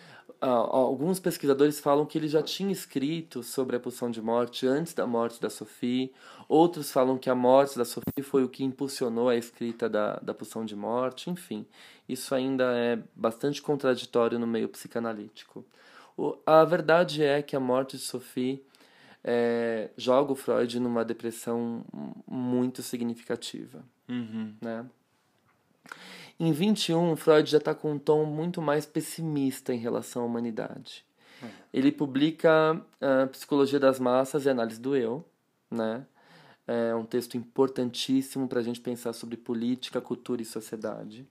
[0.42, 5.08] Alguns pesquisadores falam que ele já tinha escrito sobre a pulsão de morte antes da
[5.08, 6.12] morte da Sophie.
[6.48, 10.34] Outros falam que a morte da Sophie foi o que impulsionou a escrita da, da
[10.34, 11.30] pulsão de morte.
[11.30, 11.66] Enfim,
[12.08, 15.66] isso ainda é bastante contraditório no meio psicanalítico.
[16.16, 18.64] O, a verdade é que a morte de Sophie
[19.24, 21.84] é, joga o Freud numa depressão
[22.28, 23.84] muito significativa.
[24.08, 24.56] Uhum.
[24.62, 24.86] Né?
[26.40, 31.04] Em 21, Freud já está com um tom muito mais pessimista em relação à humanidade.
[31.42, 31.48] É.
[31.74, 35.26] Ele publica a ah, Psicologia das Massas e Análise do Eu,
[35.70, 36.06] né?
[36.68, 41.26] É um texto importantíssimo para a gente pensar sobre política, cultura e sociedade.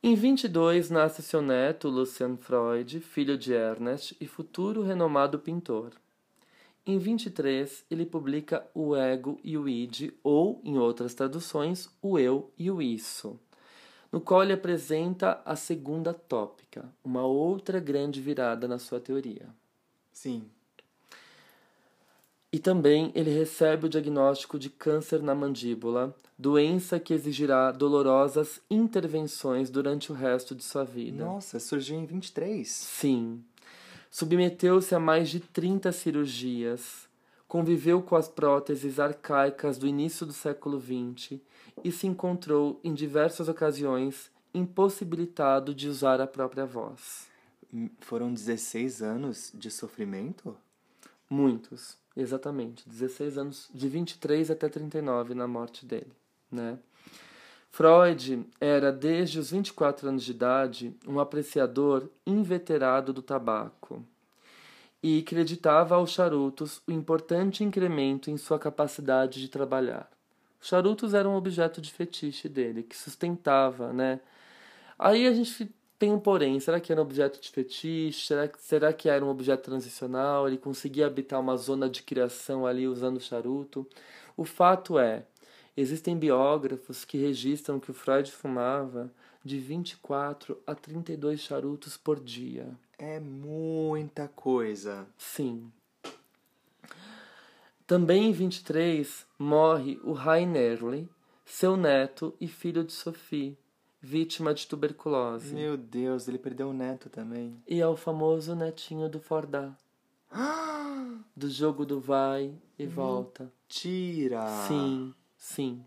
[0.00, 5.92] Em 22, nasce seu neto, Lucian Freud, filho de Ernest e futuro renomado pintor.
[6.84, 12.50] Em 23, ele publica O Ego e o Id, ou, em outras traduções, O Eu
[12.58, 13.38] e o Isso,
[14.10, 19.48] no qual ele apresenta a segunda tópica, uma outra grande virada na sua teoria.
[20.12, 20.44] Sim.
[22.52, 29.70] E também ele recebe o diagnóstico de câncer na mandíbula, doença que exigirá dolorosas intervenções
[29.70, 31.24] durante o resto de sua vida.
[31.24, 32.68] Nossa, surgiu em 23.
[32.68, 33.42] Sim.
[34.12, 37.08] Submeteu-se a mais de 30 cirurgias,
[37.48, 41.40] conviveu com as próteses arcaicas do início do século XX
[41.82, 47.26] e se encontrou, em diversas ocasiões, impossibilitado de usar a própria voz.
[47.72, 50.54] Hum, foram 16 anos de sofrimento?
[51.30, 52.86] Muitos, exatamente.
[52.86, 56.12] 16 anos, de 23 até 39 na morte dele,
[56.50, 56.78] né?
[57.74, 64.04] Freud era, desde os 24 anos de idade, um apreciador inveterado do tabaco
[65.02, 70.06] e acreditava aos charutos o importante incremento em sua capacidade de trabalhar.
[70.60, 74.20] Os charutos eram um objeto de fetiche dele, que sustentava, né?
[74.98, 78.26] Aí a gente tem um porém, será que era um objeto de fetiche?
[78.26, 80.46] Será, será que era um objeto transicional?
[80.46, 83.86] Ele conseguia habitar uma zona de criação ali usando o charuto?
[84.36, 85.24] O fato é,
[85.76, 89.10] Existem biógrafos que registram que o Freud fumava
[89.42, 92.68] de 24 a 32 charutos por dia.
[92.98, 95.06] É muita coisa.
[95.16, 95.72] Sim.
[97.86, 101.08] Também em 23 morre o Rainerli,
[101.44, 103.58] seu neto e filho de Sophie,
[104.00, 105.54] vítima de tuberculose.
[105.54, 107.56] Meu Deus, ele perdeu o neto também.
[107.66, 109.76] E é o famoso netinho do Fordá.
[111.36, 113.52] do jogo do vai e volta.
[113.68, 114.46] Tira!
[114.68, 115.84] Sim, sim.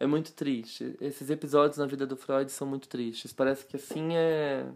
[0.00, 0.96] É muito triste.
[1.00, 3.32] Esses episódios na vida do Freud são muito tristes.
[3.32, 4.66] Parece que assim é.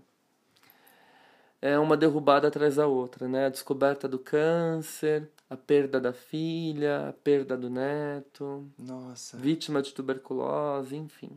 [1.60, 3.46] É uma derrubada atrás da outra, né?
[3.46, 9.36] A descoberta do câncer, a perda da filha, a perda do neto, Nossa.
[9.36, 11.30] vítima de tuberculose, enfim.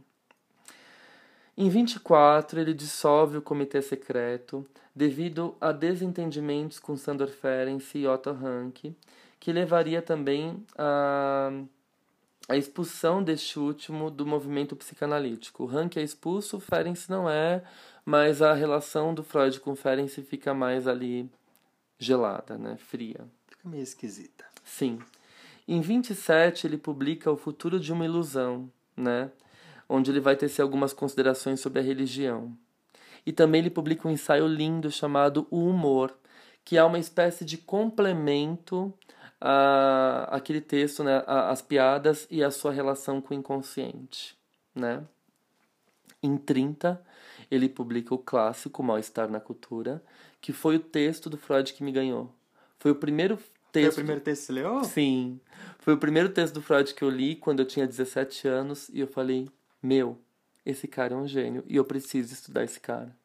[1.58, 4.66] Em 24, ele dissolve o comitê secreto
[4.96, 8.94] devido a desentendimentos com Sandor Ferenc e Otto Rank,
[9.39, 11.52] que levaria também a,
[12.52, 15.64] a expulsão deste último do movimento psicanalítico.
[15.64, 17.64] O Rank é expulso, o Ferenc não é,
[18.06, 21.30] mas a relação do Freud com Ferenc fica mais ali
[21.97, 23.26] gelada, né, fria.
[23.47, 24.43] Fica meio esquisita.
[24.66, 24.99] Sim.
[25.66, 29.32] Em 27, ele publica O Futuro de uma Ilusão, né?
[29.88, 32.52] onde ele vai tecer algumas considerações sobre a religião.
[33.26, 36.14] E também ele publica um ensaio lindo chamado O Humor,
[36.66, 38.93] que é uma espécie de complemento
[39.42, 44.38] a aquele texto, né, as piadas e a sua relação com o inconsciente,
[44.76, 45.04] né?
[46.22, 47.04] Em 30,
[47.50, 50.04] ele publica o clássico Mal-Estar na Cultura,
[50.39, 52.32] que foi o texto do Freud que me ganhou.
[52.78, 53.39] Foi o primeiro
[53.72, 53.96] texto.
[53.96, 54.84] Foi o primeiro texto que você leu?
[54.84, 55.39] Sim.
[55.80, 59.00] Foi o primeiro texto do Freud que eu li quando eu tinha 17 anos e
[59.00, 59.50] eu falei:
[59.82, 60.18] Meu,
[60.64, 63.16] esse cara é um gênio e eu preciso estudar esse cara.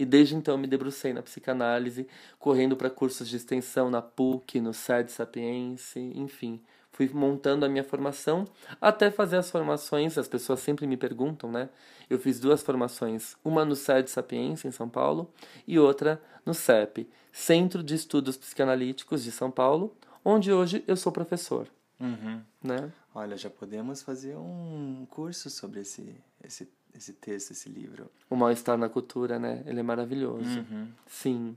[0.00, 4.72] E desde então me debrucei na psicanálise, correndo para cursos de extensão na PUC, no
[4.72, 6.58] SED Sapiense, enfim.
[6.90, 8.46] Fui montando a minha formação
[8.80, 11.68] até fazer as formações, as pessoas sempre me perguntam, né?
[12.08, 15.30] Eu fiz duas formações, uma no SED Sapiense, em São Paulo,
[15.68, 19.94] e outra no CEP, Centro de Estudos Psicanalíticos de São Paulo,
[20.24, 21.68] onde hoje eu sou professor,
[22.00, 22.40] Uhum.
[22.62, 22.90] né?
[23.14, 28.10] Olha, já podemos fazer um curso sobre esse, esse, esse texto, esse livro.
[28.28, 29.62] O mal-estar na cultura, né?
[29.66, 30.60] Ele é maravilhoso.
[30.60, 30.88] Uhum.
[31.06, 31.56] Sim.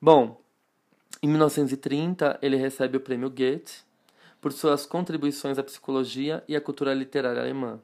[0.00, 0.40] Bom,
[1.22, 3.82] em 1930 ele recebe o prêmio Goethe
[4.40, 7.80] por suas contribuições à psicologia e à cultura literária alemã.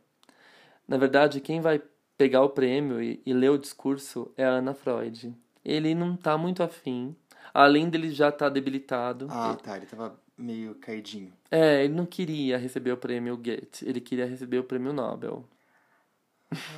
[0.87, 1.82] Na verdade, quem vai
[2.16, 5.34] pegar o prêmio e, e ler o discurso é a Ana Freud.
[5.64, 7.14] Ele não tá muito afim,
[7.53, 9.26] além dele já estar tá debilitado.
[9.28, 9.76] Ah, tá.
[9.76, 11.32] Ele tava meio caidinho.
[11.51, 15.45] É, ele não queria receber o prêmio Goethe, ele queria receber o prêmio Nobel.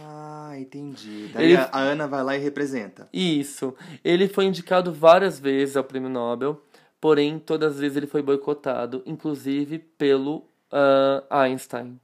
[0.01, 1.29] Ah, entendi.
[1.35, 3.09] Daí Ele- a Ana vai lá e representa.
[3.13, 3.75] Isso.
[4.05, 6.63] Ele foi indicado várias vezes ao prêmio Nobel,
[7.01, 12.01] porém, todas as vezes ele foi boicotado, inclusive pelo ah, Einstein,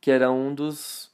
[0.00, 1.07] que era um dos.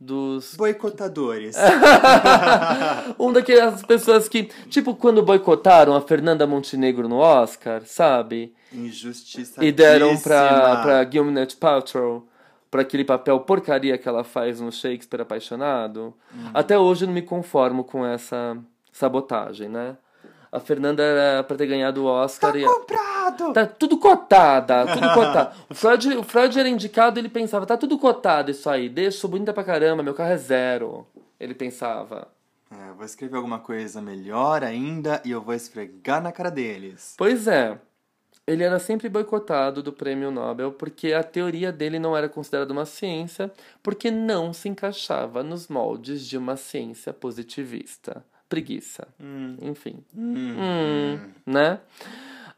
[0.00, 1.56] Dos Boicotadores.
[3.18, 4.44] um daquelas pessoas que.
[4.68, 8.54] Tipo, quando boicotaram a Fernanda Montenegro no Oscar, sabe?
[8.72, 9.64] Injustiça.
[9.64, 12.26] E deram pra, pra Gwyneth Paltrow,
[12.70, 16.14] pra aquele papel porcaria que ela faz no Shakespeare Apaixonado.
[16.52, 18.56] Até hoje eu não me conformo com essa
[18.92, 19.96] sabotagem, né?
[20.56, 22.64] A Fernanda era pra ter ganhado o Oscar Tá e...
[22.64, 23.52] comprado!
[23.52, 25.54] Tá tudo cotada, tudo cotado.
[25.68, 29.28] O Freud, o Freud era indicado ele pensava, tá tudo cotado isso aí, deixa, sou
[29.28, 31.06] bonita pra caramba, meu carro é zero.
[31.38, 32.28] Ele pensava.
[32.70, 37.14] É, vou escrever alguma coisa melhor ainda e eu vou esfregar na cara deles.
[37.18, 37.78] Pois é,
[38.46, 42.86] ele era sempre boicotado do prêmio Nobel porque a teoria dele não era considerada uma
[42.86, 43.52] ciência,
[43.82, 48.24] porque não se encaixava nos moldes de uma ciência positivista.
[48.48, 49.08] Preguiça.
[49.60, 50.04] Enfim.
[50.14, 51.80] Hum, né?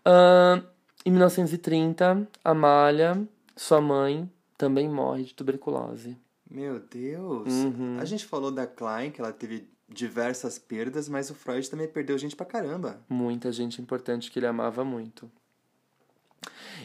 [0.05, 0.63] Ahn,
[1.05, 3.27] em 1930, Amália,
[3.57, 6.17] sua mãe, também morre de tuberculose.
[6.51, 7.53] Meu Deus.
[7.53, 7.99] Uhum.
[8.01, 12.19] A gente falou da Klein, que ela teve diversas perdas, mas o Freud também perdeu
[12.19, 13.01] gente pra caramba.
[13.09, 15.31] Muita gente importante que ele amava muito.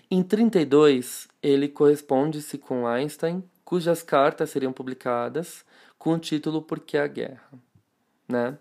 [0.09, 5.65] Em 32, ele corresponde-se com Einstein, cujas cartas seriam publicadas
[5.97, 7.51] com o título Por que a Guerra?
[8.27, 8.57] Né?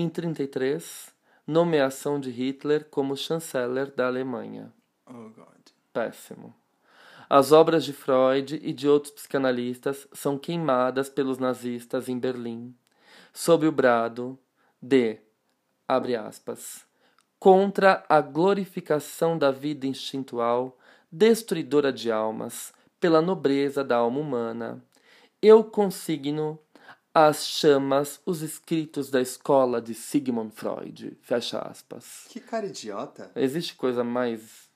[0.00, 1.14] Em 33,
[1.46, 4.72] nomeação de Hitler como chanceler da Alemanha.
[5.06, 5.60] Oh, God.
[5.92, 6.54] Péssimo.
[7.28, 12.74] As obras de Freud e de outros psicanalistas são queimadas pelos nazistas em Berlim,
[13.30, 14.38] sob o brado
[14.80, 15.18] de,
[15.86, 16.86] abre aspas,
[17.38, 20.78] contra a glorificação da vida instintual,
[21.12, 24.82] destruidora de almas, pela nobreza da alma humana.
[25.42, 26.58] Eu consigno
[27.14, 31.16] às chamas os escritos da escola de Sigmund Freud.
[31.20, 32.26] Fecha aspas.
[32.28, 33.30] Que cara idiota.
[33.34, 34.68] Existe coisa mais,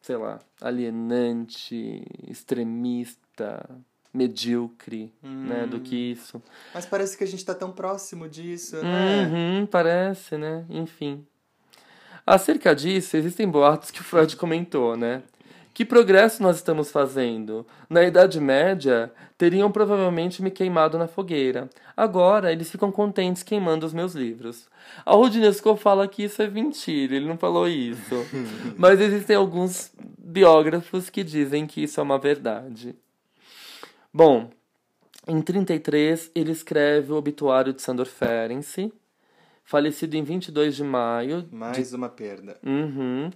[0.00, 3.68] sei lá, alienante, extremista,
[4.12, 6.42] medíocre, né, do que isso.
[6.74, 9.26] Mas parece que a gente tá tão próximo disso, né?
[9.26, 10.66] Uhum, parece, né?
[10.68, 11.26] Enfim.
[12.26, 15.22] Acerca disso, existem boatos que o Freud comentou, né?
[15.74, 17.66] Que progresso nós estamos fazendo?
[17.88, 21.70] Na Idade Média, teriam provavelmente me queimado na fogueira.
[21.96, 24.68] Agora, eles ficam contentes queimando os meus livros.
[25.04, 28.14] A Rudinesco fala que isso é mentira, ele não falou isso.
[28.76, 32.94] Mas existem alguns biógrafos que dizem que isso é uma verdade.
[34.12, 34.50] Bom,
[35.26, 38.92] em 33, ele escreve o obituário de Sandor Ferenczi,
[39.64, 41.48] falecido em 22 de maio.
[41.50, 41.96] Mais de...
[41.96, 42.58] uma perda.
[42.62, 43.30] Uhum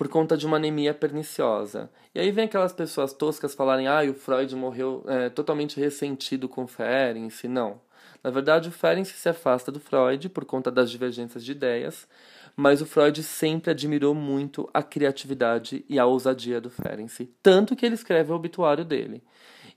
[0.00, 1.90] por conta de uma anemia perniciosa.
[2.14, 6.66] E aí vem aquelas pessoas toscas falarem, ah, o Freud morreu é, totalmente ressentido com
[6.66, 7.46] Ferenczi.
[7.46, 7.78] Não.
[8.24, 12.08] Na verdade, o Ferenczi se afasta do Freud por conta das divergências de ideias,
[12.56, 17.84] mas o Freud sempre admirou muito a criatividade e a ousadia do Ferenczi, tanto que
[17.84, 19.22] ele escreve o obituário dele.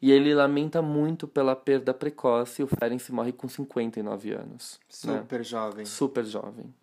[0.01, 4.79] E ele lamenta muito pela perda precoce, e o Ferenczi morre com 59 anos.
[5.03, 5.17] Né?
[5.19, 5.43] Super né?
[5.43, 5.85] jovem.
[5.85, 6.73] Super jovem.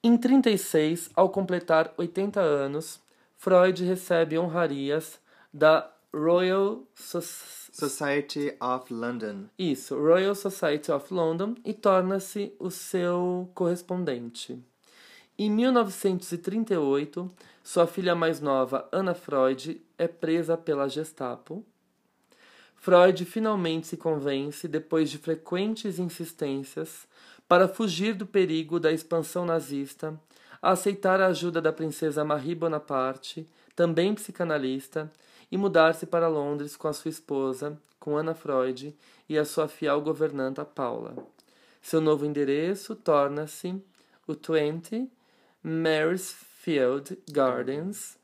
[0.00, 3.00] Em 36, ao completar 80 anos,
[3.36, 5.18] Freud recebe honrarias
[5.52, 9.46] da Royal so Society of London.
[9.58, 14.62] Isso, Royal Society of London e torna-se o seu correspondente.
[15.36, 17.30] Em 1938,
[17.64, 21.64] sua filha mais nova, Anna Freud, é presa pela Gestapo.
[22.76, 27.08] Freud finalmente se convence, depois de frequentes insistências,
[27.48, 30.20] para fugir do perigo da expansão nazista,
[30.60, 35.10] a aceitar a ajuda da princesa Marie Bonaparte, também psicanalista,
[35.50, 38.94] e mudar-se para Londres com a sua esposa, com Anna Freud,
[39.28, 41.16] e a sua fiel governanta Paula.
[41.80, 43.82] Seu novo endereço torna-se
[44.26, 45.10] o 20
[45.62, 48.18] Maresfield Gardens,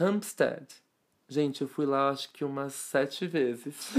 [0.00, 0.83] Hampstead.
[1.26, 3.92] Gente, eu fui lá acho que umas sete vezes.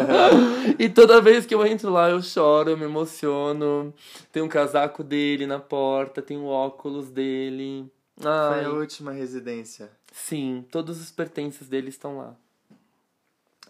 [0.78, 3.92] e toda vez que eu entro lá eu choro, eu me emociono.
[4.30, 7.90] Tem um casaco dele na porta, tem o óculos dele.
[8.22, 8.54] Ai.
[8.54, 9.90] Foi a última residência.
[10.12, 12.36] Sim, todos os pertences dele estão lá.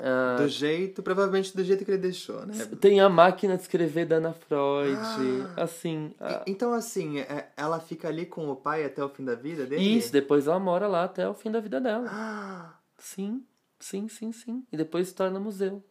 [0.00, 2.54] Ah, do jeito, provavelmente do jeito que ele deixou, né?
[2.80, 6.14] Tem a máquina de escrever da Ana Freud, ah, assim.
[6.20, 6.42] A...
[6.46, 9.82] Então, assim, é, ela fica ali com o pai até o fim da vida dele?
[9.82, 12.06] Isso, depois ela mora lá até o fim da vida dela.
[12.08, 12.77] Ah.
[12.98, 13.44] Sim,
[13.78, 14.66] sim, sim, sim.
[14.72, 15.82] E depois se torna museu.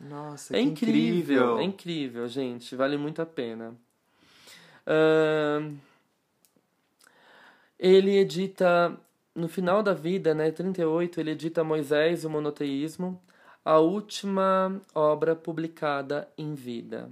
[0.00, 1.58] Nossa, é incrível, incrível.
[1.58, 2.74] É incrível, gente.
[2.74, 3.76] Vale muito a pena.
[4.86, 5.76] Uh,
[7.78, 8.98] ele edita,
[9.34, 13.20] no final da vida, né, 38, ele edita Moisés e o Monoteísmo,
[13.64, 17.10] a última obra publicada em vida.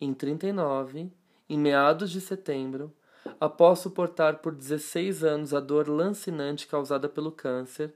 [0.00, 1.10] Em 39,
[1.48, 2.92] em meados de setembro,
[3.40, 7.92] após suportar por 16 anos a dor lancinante causada pelo câncer,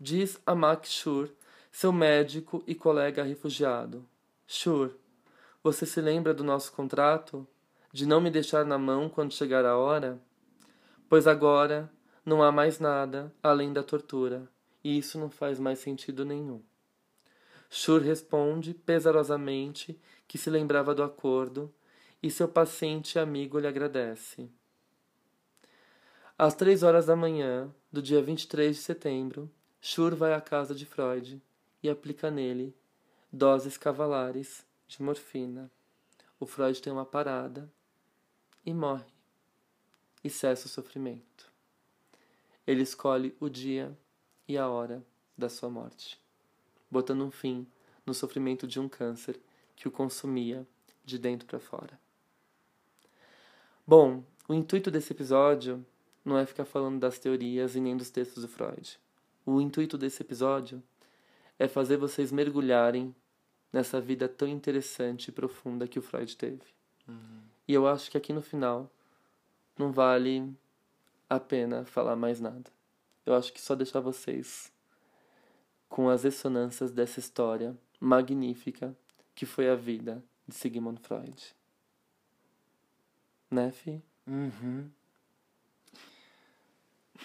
[0.00, 1.30] diz a Max Schur,
[1.72, 4.06] seu médico e colega refugiado.
[4.46, 4.92] Schur,
[5.62, 7.46] você se lembra do nosso contrato?
[7.92, 10.20] De não me deixar na mão quando chegar a hora?
[11.08, 11.90] Pois agora
[12.24, 14.48] não há mais nada além da tortura,
[14.84, 16.62] e isso não faz mais sentido nenhum.
[17.70, 21.72] Schur responde pesarosamente que se lembrava do acordo
[22.22, 24.50] e seu paciente amigo lhe agradece.
[26.38, 29.50] Às três horas da manhã do dia 23 de setembro,
[29.88, 31.40] Schur vai à casa de Freud
[31.80, 32.74] e aplica nele
[33.32, 35.70] doses cavalares de morfina.
[36.40, 37.72] O Freud tem uma parada
[38.64, 39.06] e morre.
[40.24, 41.52] E cessa o sofrimento.
[42.66, 43.96] Ele escolhe o dia
[44.48, 45.06] e a hora
[45.38, 46.20] da sua morte,
[46.90, 47.64] botando um fim
[48.04, 49.38] no sofrimento de um câncer
[49.76, 50.66] que o consumia
[51.04, 51.96] de dentro para fora.
[53.86, 55.86] Bom, o intuito desse episódio
[56.24, 58.98] não é ficar falando das teorias e nem dos textos do Freud.
[59.46, 60.82] O intuito desse episódio
[61.56, 63.14] é fazer vocês mergulharem
[63.72, 66.64] nessa vida tão interessante e profunda que o Freud teve.
[67.06, 67.42] Uhum.
[67.68, 68.90] E eu acho que aqui no final
[69.78, 70.52] não vale
[71.30, 72.70] a pena falar mais nada.
[73.24, 74.72] Eu acho que só deixar vocês
[75.88, 78.96] com as ressonâncias dessa história magnífica
[79.32, 81.54] que foi a vida de Sigmund Freud.
[83.48, 84.02] Né, Fi?
[84.26, 84.90] Uhum.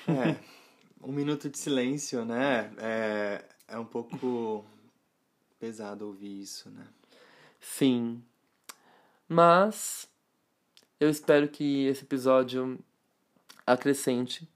[0.07, 0.60] É.
[1.03, 2.71] um minuto de silêncio, né?
[2.77, 4.65] É, é um pouco
[5.59, 6.87] pesado ouvir isso, né?
[7.59, 8.23] Sim.
[9.27, 10.07] Mas
[10.99, 12.79] eu espero que esse episódio
[13.65, 14.47] acrescente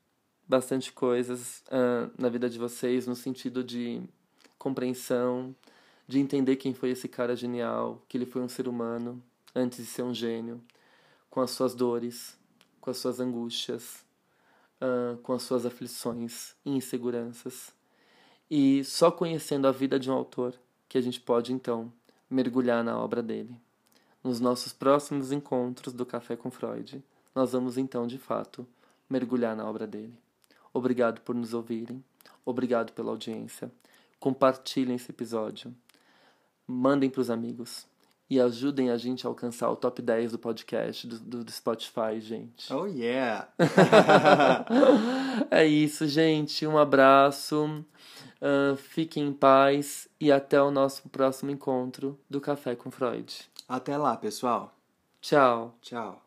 [0.48, 4.02] bastante coisas uh, na vida de vocês, no sentido de
[4.58, 5.56] compreensão,
[6.08, 9.22] de entender quem foi esse cara genial, que ele foi um ser humano
[9.56, 10.62] antes de ser um gênio,
[11.30, 12.38] com as suas dores,
[12.80, 14.05] com as suas angústias,
[14.82, 17.73] uh, com as suas aflições e inseguranças.
[18.49, 20.53] E só conhecendo a vida de um autor
[20.88, 21.91] que a gente pode então
[22.30, 23.59] mergulhar na obra dele.
[24.23, 27.03] Nos nossos próximos encontros do Café com Freud,
[27.34, 28.67] nós vamos então, de fato,
[29.09, 30.17] mergulhar na obra dele.
[30.73, 32.03] Obrigado por nos ouvirem.
[32.45, 33.71] Obrigado pela audiência.
[34.19, 35.73] Compartilhem esse episódio.
[36.67, 37.88] Mandem para os amigos.
[38.30, 42.73] E ajudem a gente a alcançar o top 10 do podcast do, do Spotify, gente.
[42.73, 43.47] Oh, yeah!
[45.51, 46.65] é isso, gente.
[46.65, 47.86] Um abraço.
[48.41, 53.49] Uh, fiquem em paz e até o nosso próximo encontro do Café com Freud.
[53.67, 54.73] Até lá, pessoal.
[55.21, 55.76] Tchau.
[55.82, 56.21] Tchau.